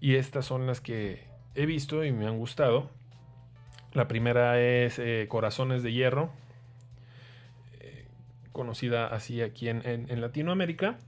y 0.00 0.14
estas 0.16 0.44
son 0.46 0.66
las 0.66 0.80
que 0.80 1.24
he 1.54 1.66
visto 1.66 2.04
y 2.04 2.12
me 2.12 2.26
han 2.26 2.38
gustado. 2.38 2.90
La 3.92 4.08
primera 4.08 4.60
es 4.60 4.98
eh, 4.98 5.26
Corazones 5.28 5.82
de 5.82 5.92
Hierro, 5.92 6.30
eh, 7.80 8.06
conocida 8.52 9.06
así 9.06 9.40
aquí 9.42 9.68
en, 9.68 9.86
en- 9.86 10.10
en 10.10 10.20
Latinoamérica, 10.20 10.98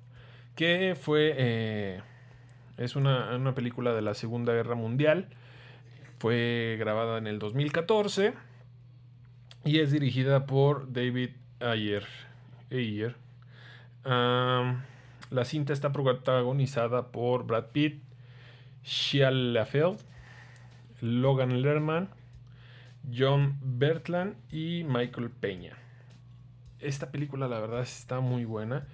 que 0.55 0.97
fue 1.01 2.01
es 2.79 2.97
una, 2.97 3.35
una 3.37 3.55
película 3.55 3.93
de 3.93 4.03
la 4.03 4.15
Segunda 4.15 4.53
Guerra 4.53 4.75
Mundial. 4.75 5.29
Fue 6.19 6.77
grabada 6.79 7.19
en 7.19 7.27
el 7.27 7.39
2014 7.39 8.33
y 9.65 9.81
es 9.81 9.93
dirigida 9.93 10.47
por 10.47 10.93
David 10.93 11.31
Ayer. 11.61 12.05
Ayer. 12.71 13.17
La 14.05 15.45
cinta 15.45 15.73
está 15.73 15.93
protagonizada 15.93 17.09
por 17.09 17.45
Brad 17.47 17.67
Pitt, 17.73 18.03
Shia 18.83 19.31
LaFeld, 19.31 19.99
Logan 21.01 21.61
Lerman, 21.63 22.09
John 23.15 23.59
Bertland 23.63 24.37
y 24.53 24.85
Michael 24.85 25.31
Peña. 25.31 25.77
Esta 26.81 27.11
película 27.11 27.49
la 27.49 27.61
verdad 27.61 27.83
está 27.83 28.21
muy 28.21 28.45
buena. 28.45 28.87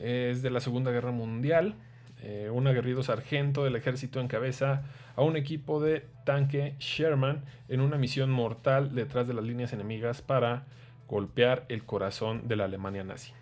Es 0.00 0.42
de 0.42 0.50
la 0.50 0.60
Segunda 0.60 0.90
Guerra 0.90 1.12
Mundial. 1.12 1.74
Eh, 2.22 2.48
un 2.50 2.66
aguerrido 2.66 3.02
sargento 3.02 3.64
del 3.64 3.76
ejército 3.76 4.20
encabeza 4.20 4.84
a 5.14 5.22
un 5.22 5.36
equipo 5.36 5.82
de 5.82 6.06
tanque 6.24 6.74
Sherman 6.78 7.44
en 7.68 7.80
una 7.80 7.98
misión 7.98 8.30
mortal 8.30 8.94
detrás 8.94 9.28
de 9.28 9.34
las 9.34 9.44
líneas 9.44 9.72
enemigas 9.74 10.22
para 10.22 10.64
golpear 11.08 11.64
el 11.68 11.84
corazón 11.84 12.48
de 12.48 12.56
la 12.56 12.64
Alemania 12.64 13.04
nazi. 13.04 13.32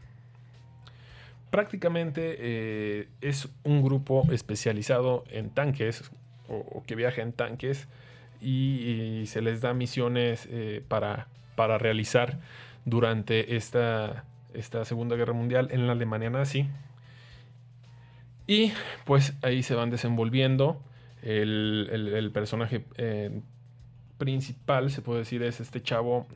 Prácticamente 1.50 2.36
eh, 2.38 3.08
es 3.20 3.48
un 3.64 3.82
grupo 3.82 4.26
especializado 4.32 5.24
en 5.30 5.50
tanques 5.50 6.10
o, 6.48 6.82
que 6.86 6.94
viaja 6.96 7.22
en 7.22 7.32
tanques 7.32 7.88
y, 8.40 9.24
se 9.26 9.42
les 9.42 9.60
da 9.60 9.74
misiones 9.74 10.48
eh, 10.50 10.82
para, 10.88 11.28
para 11.54 11.78
realizar 11.78 12.40
durante 12.84 13.56
esta, 13.56 14.24
esta 14.54 14.84
Segunda 14.84 15.14
Guerra 15.16 15.32
Mundial 15.34 15.68
en 15.70 15.86
la 15.86 15.92
Alemania 15.92 16.30
nazi. 16.30 16.68
Y 18.46 18.72
pues 19.04 19.34
ahí 19.42 19.62
se 19.62 19.74
van 19.74 19.90
desenvolviendo. 19.90 20.82
El, 21.22 21.88
el- 21.92 22.30
personaje 22.32 22.84
eh, 22.96 23.42
principal, 24.18 24.90
se 24.90 25.02
puede 25.02 25.20
decir, 25.20 25.42
es 25.42 25.60
este 25.60 25.80
chavo, 25.80 26.26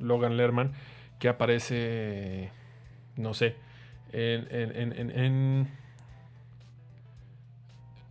Logan 0.00 0.36
Lerman, 0.36 0.72
que 1.18 1.28
aparece, 1.28 2.50
no 3.16 3.34
sé, 3.34 3.56
en, 4.12 4.46
en- 4.50 4.76
en- 4.76 5.10
en- 5.10 5.68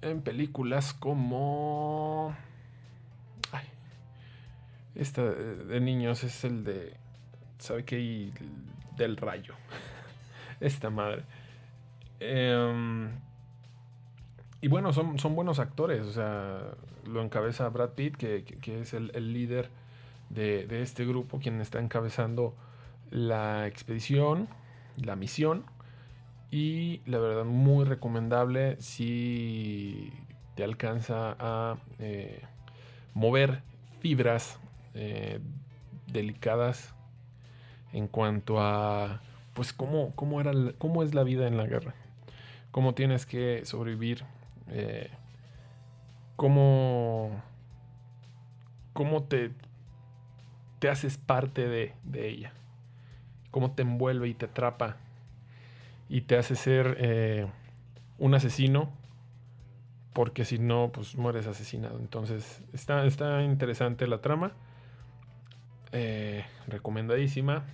en- 0.01 0.21
películas 0.21 0.93
como... 0.93 2.35
Ay, 3.51 3.65
esta 4.95 5.23
de 5.23 5.79
niños 5.79 6.23
es 6.23 6.43
el 6.43 6.63
de... 6.63 6.93
¿Sabe 7.59 7.83
qué? 7.85 8.31
Del 8.95 9.17
rayo. 9.17 9.53
Esta 10.59 10.89
madre. 10.89 11.23
Em, 12.19 13.09
y 14.61 14.67
bueno, 14.67 14.91
son, 14.93 15.19
son 15.19 15.35
buenos 15.35 15.59
actores. 15.59 16.05
O 16.05 16.11
sea, 16.11 16.61
lo 17.05 17.21
encabeza 17.21 17.69
Brad 17.69 17.91
Pitt, 17.91 18.15
que, 18.17 18.43
que- 18.43 18.57
que 18.57 18.81
es 18.81 18.93
el, 18.93 19.11
el 19.13 19.33
líder 19.33 19.69
de, 20.29 20.81
este 20.81 21.05
grupo, 21.05 21.39
quien 21.39 21.61
está 21.61 21.79
encabezando 21.79 22.55
la 23.09 23.67
expedición, 23.67 24.47
la 24.97 25.15
misión. 25.15 25.65
Y 26.49 27.01
la 27.05 27.19
verdad, 27.19 27.45
muy 27.45 27.85
recomendable 27.85 28.77
si 28.79 30.13
te 30.55 30.63
alcanza 30.63 31.35
a 31.39 31.77
eh, 31.99 32.41
mover 33.13 33.61
fibras 33.99 34.59
eh, 34.93 35.39
delicadas 36.07 36.93
en 37.93 38.07
cuanto 38.07 38.59
a 38.61 39.21
pues 39.53 39.73
cómo, 39.73 40.13
cómo, 40.15 40.39
era, 40.39 40.51
cómo 40.77 41.01
es 41.01 41.15
la 41.15 41.23
vida 41.23 41.47
en 41.47 41.57
la 41.57 41.65
guerra, 41.65 41.95
cómo 42.71 42.93
tienes 42.93 43.25
que 43.25 43.65
sobrevivir, 43.65 44.23
eh, 44.69 45.09
cómo, 46.35 47.41
cómo 48.93 49.23
te, 49.23 49.51
te 50.79 50.89
haces 50.89 51.17
parte 51.17 51.67
de, 51.67 51.93
de 52.03 52.27
ella, 52.27 52.53
cómo 53.51 53.71
te 53.71 53.81
envuelve 53.81 54.27
y 54.27 54.33
te 54.33 54.45
atrapa 54.45 54.97
y 56.09 56.21
te 56.21 56.37
hace 56.37 56.55
ser 56.55 56.97
eh, 56.99 57.47
un 58.17 58.33
asesino 58.35 58.91
porque 60.17 60.45
si 60.45 60.57
no, 60.57 60.89
pues 60.91 61.15
mueres 61.15 61.45
asesinado. 61.45 61.99
Entonces, 61.99 62.63
está, 62.73 63.05
está 63.05 63.43
interesante 63.43 64.07
la 64.07 64.19
trama. 64.19 64.53
Eh, 65.91 66.43
recomendadísima. 66.65 67.65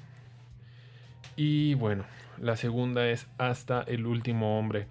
Y 1.38 1.76
bueno, 1.76 2.04
la 2.38 2.58
segunda 2.58 3.08
es 3.08 3.28
Hasta 3.38 3.82
el 3.84 4.06
último 4.06 4.60
hombre. 4.60 4.88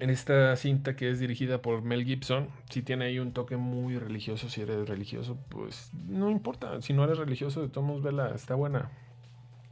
En 0.00 0.10
esta 0.10 0.54
cinta 0.56 0.94
que 0.94 1.10
es 1.10 1.18
dirigida 1.18 1.60
por 1.60 1.82
Mel 1.82 2.04
Gibson, 2.04 2.48
si 2.70 2.82
tiene 2.82 3.06
ahí 3.06 3.18
un 3.18 3.32
toque 3.32 3.56
muy 3.56 3.98
religioso, 3.98 4.48
si 4.48 4.60
eres 4.60 4.88
religioso, 4.88 5.36
pues 5.48 5.90
no 6.08 6.30
importa. 6.30 6.80
Si 6.82 6.92
no 6.92 7.04
eres 7.04 7.18
religioso, 7.18 7.62
de 7.62 7.68
todos 7.68 7.86
modos, 7.86 8.02
vela, 8.02 8.32
está 8.34 8.54
buena. 8.54 8.90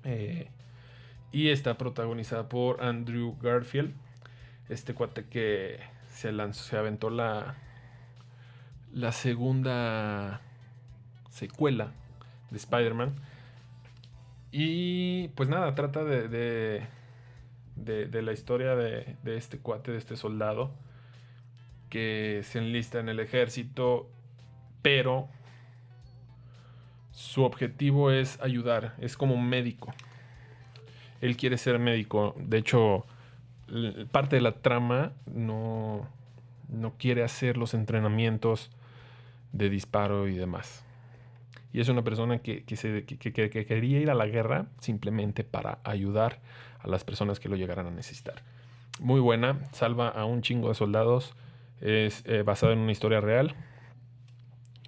Eh, 0.02 0.48
y 1.30 1.48
está 1.50 1.76
protagonizada 1.78 2.48
por 2.48 2.82
Andrew 2.82 3.36
Garfield, 3.40 3.94
este 4.68 4.94
cuate 4.94 5.26
que 5.26 5.78
se 6.10 6.32
lanzó, 6.32 6.64
se 6.64 6.76
aventó 6.76 7.10
la, 7.10 7.56
la 8.92 9.12
segunda 9.12 10.40
secuela 11.30 11.92
de 12.50 12.56
Spider-Man. 12.56 13.14
Y 14.50 15.28
pues 15.28 15.48
nada, 15.48 15.74
trata 15.74 16.04
de, 16.04 16.28
de, 16.28 16.86
de- 17.76 18.06
la 18.22 18.32
historia 18.32 18.74
de, 18.74 19.16
este 19.24 19.58
cuate, 19.58 19.92
de 19.92 19.98
este 19.98 20.16
soldado, 20.16 20.72
que 21.90 22.40
se 22.44 22.58
enlista 22.58 22.98
en 22.98 23.08
el 23.08 23.20
ejército, 23.20 24.08
pero 24.82 25.28
su 27.12 27.44
objetivo 27.44 28.10
es 28.10 28.40
ayudar, 28.40 28.94
es 28.98 29.16
como 29.16 29.34
un 29.34 29.48
médico. 29.48 29.94
Él 31.20 31.36
quiere 31.36 31.56
ser 31.58 31.78
médico, 31.78 32.34
de 32.38 32.58
hecho, 32.58 33.06
parte 34.12 34.36
de 34.36 34.42
la 34.42 34.52
trama 34.52 35.12
no, 35.26 36.06
no 36.68 36.94
quiere 36.98 37.22
hacer 37.24 37.56
los 37.56 37.74
entrenamientos 37.74 38.70
de 39.52 39.70
disparo 39.70 40.28
y 40.28 40.34
demás. 40.34 40.84
Y 41.72 41.80
es 41.80 41.88
una 41.88 42.02
persona 42.02 42.38
que- 42.38 42.64
que 42.64 43.66
quería 43.66 44.00
ir 44.00 44.10
a 44.10 44.14
la 44.14 44.26
guerra 44.26 44.66
simplemente 44.80 45.42
para 45.44 45.78
ayudar 45.84 46.40
las 46.87 47.05
personas 47.05 47.41
que 47.41 47.49
lo 47.49 47.57
llegaran 47.57 47.87
a 47.87 47.91
necesitar. 47.91 48.43
Muy 49.01 49.20
buena, 49.20 49.61
salva 49.72 50.09
a 50.09 50.24
un 50.24 50.43
chingo 50.43 50.68
de 50.68 50.74
soldados, 50.74 51.34
es 51.80 52.22
eh, 52.26 52.43
basada 52.43 52.72
en 52.72 52.80
una 52.80 52.93
historia 52.93 53.20
real. 53.20 53.55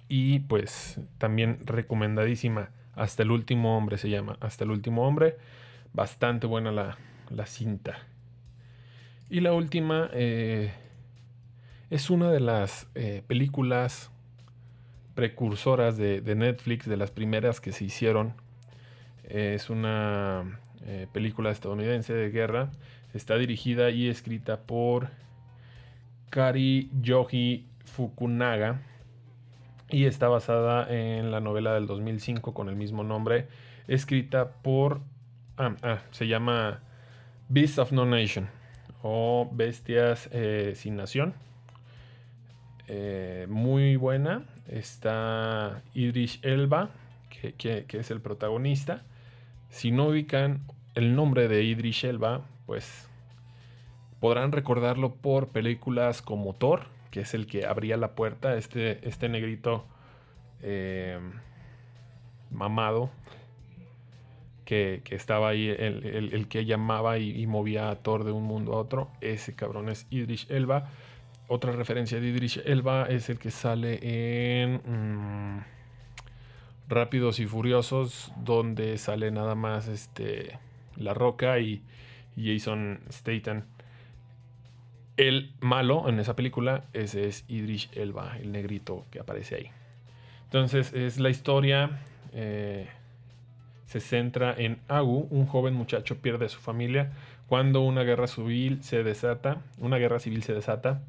Y 0.07 0.39
pues 0.39 0.99
también 1.19 1.59
recomendadísima. 1.65 2.71
Hasta 2.95 3.23
el 3.23 3.31
último 3.31 3.77
hombre 3.77 3.97
se 3.97 4.09
llama. 4.09 4.37
Hasta 4.41 4.63
el 4.63 4.71
último 4.71 5.07
hombre. 5.07 5.37
Bastante 5.93 6.47
buena 6.47 6.71
la, 6.71 6.97
la 7.29 7.45
cinta. 7.45 7.99
Y 9.29 9.41
la 9.41 9.53
última 9.53 10.09
eh, 10.13 10.73
es 11.91 12.09
una 12.09 12.31
de 12.31 12.39
las 12.39 12.87
eh, 12.95 13.21
películas 13.27 14.09
precursoras 15.13 15.97
de 15.97 16.35
Netflix, 16.35 16.87
de 16.87 16.97
las 16.97 17.11
primeras 17.11 17.61
que 17.61 17.71
se 17.71 17.85
hicieron. 17.85 18.33
Es 19.23 19.69
una 19.69 20.59
eh, 20.85 21.07
película 21.11 21.51
estadounidense 21.51 22.13
de 22.13 22.29
guerra. 22.29 22.71
Está 23.13 23.35
dirigida 23.37 23.89
y 23.89 24.07
escrita 24.07 24.61
por 24.61 25.09
Kari 26.29 26.89
Yoji 27.01 27.65
Fukunaga 27.85 28.81
y 29.89 30.05
está 30.05 30.27
basada 30.27 30.87
en 30.93 31.31
la 31.31 31.39
novela 31.39 31.73
del 31.73 31.87
2005 31.87 32.53
con 32.53 32.69
el 32.69 32.75
mismo 32.75 33.03
nombre, 33.03 33.47
escrita 33.87 34.51
por... 34.61 35.01
Ah, 35.57 35.75
ah, 35.81 35.99
se 36.11 36.27
llama 36.27 36.81
Beasts 37.49 37.79
of 37.79 37.91
No 37.91 38.05
Nation 38.05 38.47
o 39.01 39.49
Bestias 39.51 40.29
eh, 40.31 40.73
sin 40.75 40.95
Nación. 40.95 41.33
Eh, 42.87 43.47
muy 43.49 43.95
buena. 43.95 44.43
Está 44.67 45.81
Idris 45.93 46.39
Elba, 46.43 46.89
que, 47.29 47.53
que- 47.53 47.85
que 47.85 47.99
es 47.99 48.11
el 48.11 48.21
protagonista. 48.21 49.03
Si 49.69 49.91
no 49.91 50.07
ubican 50.07 50.61
el 50.95 51.15
nombre 51.15 51.47
de 51.47 51.63
Idris 51.63 52.03
Elba, 52.03 52.41
pues 52.65 53.07
podrán 54.19 54.51
recordarlo 54.51 55.13
por 55.15 55.49
películas 55.49 56.21
como 56.21 56.53
Thor, 56.53 56.87
que 57.11 57.21
es 57.21 57.33
el 57.33 57.47
que 57.47 57.65
abría 57.65 57.97
la 57.97 58.13
puerta, 58.15 58.55
este, 58.55 59.07
este 59.07 59.29
negrito 59.29 59.85
eh, 60.61 61.19
mamado, 62.51 63.09
que, 64.65 65.01
que 65.03 65.15
estaba 65.15 65.49
ahí, 65.49 65.67
el, 65.69 66.05
el- 66.33 66.47
que 66.47 66.65
llamaba 66.65 67.17
y, 67.17 67.31
y 67.41 67.47
movía 67.47 67.89
a 67.89 67.95
Thor 67.97 68.23
de 68.23 68.31
un 68.31 68.43
mundo 68.43 68.73
a 68.73 68.77
otro, 68.77 69.09
ese 69.21 69.55
cabrón 69.55 69.89
es 69.89 70.05
Idris 70.09 70.45
Elba. 70.49 70.89
Otra 71.47 71.71
referencia 71.71 72.19
de 72.19 72.27
Idris 72.27 72.57
Elba 72.65 73.05
es 73.09 73.29
el 73.29 73.39
que 73.39 73.49
sale 73.49 73.99
en 74.03 74.75
mm, 74.85 75.63
Rápidos 76.89 77.39
y 77.39 77.45
Furiosos, 77.45 78.33
donde 78.43 78.97
sale 78.97 79.29
nada 79.29 79.53
más 79.53 79.87
este, 79.87 80.57
La 80.97 81.13
Roca 81.13 81.59
y, 81.59 81.83
Jason 82.35 83.01
Statham. 83.11 83.65
El 85.17 85.53
malo 85.59 86.07
en 86.07 86.19
esa 86.19 86.35
película, 86.35 86.85
ese 86.93 87.27
es 87.27 87.43
Idris 87.47 87.89
Elba, 87.93 88.37
el 88.39 88.51
negrito 88.51 89.05
que 89.11 89.19
aparece 89.19 89.55
ahí. 89.55 89.71
Entonces 90.45 90.93
es 90.93 91.19
la 91.19 91.29
historia, 91.29 91.99
eh, 92.33 92.87
se 93.85 93.99
centra 93.99 94.55
en 94.57 94.79
Agu, 94.87 95.27
un 95.29 95.45
joven 95.45 95.73
muchacho 95.73 96.21
pierde 96.21 96.45
a 96.45 96.49
su 96.49 96.59
familia 96.59 97.11
cuando 97.47 97.81
una 97.81 98.03
guerra 98.03 98.27
civil 98.27 98.81
se 98.83 99.03
desata, 99.03 99.61
una 99.79 99.97
guerra 99.97 100.19
civil 100.19 100.43
se 100.43 100.53
desata 100.53 101.01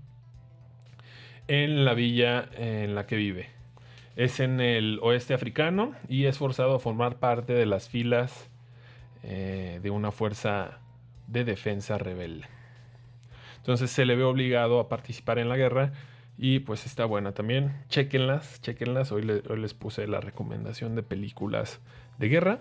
en 1.47 1.85
la 1.85 1.95
villa 1.95 2.49
en 2.57 2.95
la 2.95 3.07
que 3.07 3.17
vive. 3.17 3.60
Es 4.17 4.41
en 4.41 4.61
el 4.61 4.99
oeste 5.03 5.35
africano 5.35 5.95
y 6.09 6.27
es 6.27 6.39
forzado 6.39 6.75
a 6.75 6.81
formar 6.81 7.19
parte 7.19 7.53
de 7.55 7.67
las 7.67 7.89
filas 7.89 8.51
eh, 9.23 9.81
de 9.83 9.91
una 9.91 10.11
fuerza 10.13 10.79
de 11.27 11.45
defensa 11.45 11.97
rebelde. 11.99 12.47
Entonces 13.59 13.91
se 13.91 14.05
le 14.05 14.17
ve 14.17 14.25
obligado 14.25 14.81
a 14.81 14.89
participar 14.89 15.39
en 15.39 15.49
la 15.49 15.57
guerra 15.57 15.93
Y 16.39 16.61
pues 16.61 16.87
está 16.87 17.05
buena 17.05 17.33
también. 17.33 17.75
Chequenlas, 17.91 18.61
chequenlas. 18.63 19.13
Hoy, 19.13 19.23
le- 19.23 19.43
hoy 19.49 19.61
les 19.61 19.75
puse 19.75 20.07
la 20.07 20.21
recomendación 20.21 20.95
de 20.97 21.03
películas 21.03 21.81
de 22.19 22.29
guerra. 22.31 22.61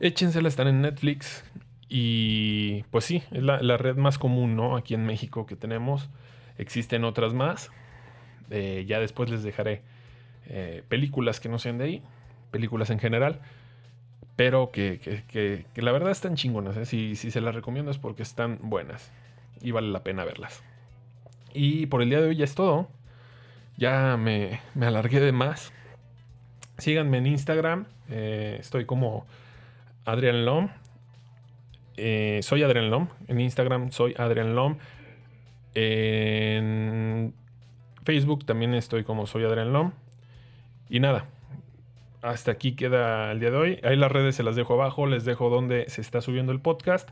Échensela, 0.00 0.48
están 0.48 0.68
en 0.68 0.82
Netflix. 0.82 1.44
Y 1.88 2.84
pues 2.90 3.04
sí, 3.04 3.22
es 3.32 3.42
la, 3.42 3.60
la 3.60 3.76
red 3.76 3.96
más 3.96 4.18
común, 4.18 4.56
¿no? 4.56 4.76
Aquí 4.76 4.94
en 4.94 5.04
México 5.06 5.44
que 5.46 5.56
tenemos. 5.56 6.08
Existen 6.58 7.04
otras 7.04 7.34
más. 7.34 7.70
Eh, 8.50 8.84
ya 8.86 9.00
después 9.00 9.30
les 9.30 9.42
dejaré 9.42 9.82
eh, 10.46 10.82
películas 10.88 11.40
que 11.40 11.48
no 11.48 11.58
sean 11.58 11.78
de 11.78 11.84
ahí. 11.84 12.02
Películas 12.50 12.90
en 12.90 12.98
general. 12.98 13.40
Pero 14.36 14.70
que, 14.72 14.98
que- 15.28 15.66
la 15.82 15.92
verdad 15.92 16.10
están 16.10 16.36
chingonas. 16.36 16.76
¿eh? 16.76 16.86
Si, 16.86 17.16
si 17.16 17.30
se 17.30 17.40
las 17.40 17.54
recomiendo 17.54 17.90
es 17.90 17.98
porque 17.98 18.22
están 18.22 18.58
buenas. 18.62 19.12
Y 19.60 19.70
vale 19.70 19.88
la 19.88 20.02
pena 20.02 20.24
verlas. 20.24 20.62
Y 21.54 21.86
por 21.86 22.02
el 22.02 22.08
día 22.08 22.20
de 22.20 22.28
hoy 22.28 22.36
ya 22.36 22.44
es 22.44 22.54
todo. 22.54 22.88
Ya 23.76 24.16
me, 24.16 24.60
me 24.74 24.86
alargué 24.86 25.20
de 25.20 25.32
más. 25.32 25.72
Síganme 26.78 27.18
en 27.18 27.26
Instagram. 27.26 27.86
eh, 28.08 28.56
estoy 28.58 28.84
como 28.86 29.26
Adrian 30.04 30.44
Lom. 30.44 30.68
Soy 32.40 32.62
Adrian 32.62 32.90
Lom. 32.90 33.08
En 33.28 33.38
Instagram 33.40 33.92
soy 33.92 34.14
Adrian 34.18 34.54
Lom. 34.54 34.78
En 35.74 37.34
Facebook 38.04 38.44
también 38.44 38.74
estoy 38.74 39.04
como 39.04 39.26
soy 39.26 39.44
Adrian 39.44 39.72
Lom. 39.72 39.92
Y 40.92 41.00
nada. 41.00 41.24
Hasta 42.20 42.50
aquí 42.50 42.76
queda 42.76 43.32
el 43.32 43.40
día 43.40 43.50
de 43.50 43.56
hoy. 43.56 43.80
Ahí 43.82 43.96
las 43.96 44.12
redes 44.12 44.36
se 44.36 44.42
las 44.42 44.56
dejo 44.56 44.74
abajo. 44.74 45.06
Les 45.06 45.24
dejo 45.24 45.48
donde 45.48 45.88
se 45.88 46.02
está 46.02 46.20
subiendo 46.20 46.52
el 46.52 46.60
podcast. 46.60 47.08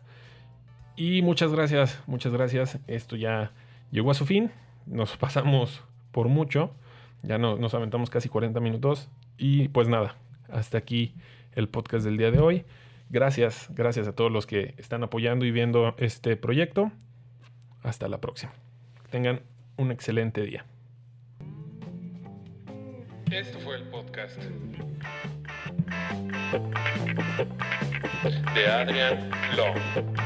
Y 0.97 1.22
muchas 1.22 1.51
gracias, 1.51 2.03
muchas 2.07 2.35
gracias. 2.35 2.78
Esto 2.89 3.16
ya 3.16 3.53
llegó 3.91 4.11
a 4.11 4.14
su 4.14 4.26
fin. 4.26 4.51
Nos 4.85 5.16
pasamos 5.16 5.83
por 6.12 6.28
mucho. 6.28 6.74
Ya 7.22 7.39
no, 7.39 7.57
nos 7.57 7.72
aventamos 7.72 8.11
casi 8.11 8.28
40 8.28 8.61
minutos. 8.61 9.09
Y 9.39 9.68
pues 9.68 9.89
nada, 9.89 10.14
hasta 10.51 10.76
aquí 10.76 11.14
el 11.55 11.70
podcast 11.70 12.05
del 12.05 12.18
día 12.18 12.31
de 12.31 12.41
hoy. 12.41 12.66
Gracias, 13.09 13.70
gracias 13.70 14.07
a 14.09 14.12
todos 14.12 14.31
los 14.31 14.47
que 14.47 14.74
están 14.76 15.03
apoyando 15.05 15.47
y 15.47 15.53
viendo 15.53 15.95
este 15.97 16.37
proyecto. 16.37 16.93
Hasta 17.83 18.09
la 18.09 18.20
próxima. 18.20 18.53
Tengan 19.09 19.41
un 19.78 19.91
excelente 19.91 20.43
día. 20.43 20.66
Esto 23.31 23.61
fue 23.61 23.76
el 23.76 23.85
podcast 23.85 24.37
de 28.55 28.66
Adrian 28.66 29.31
Long. 29.57 30.20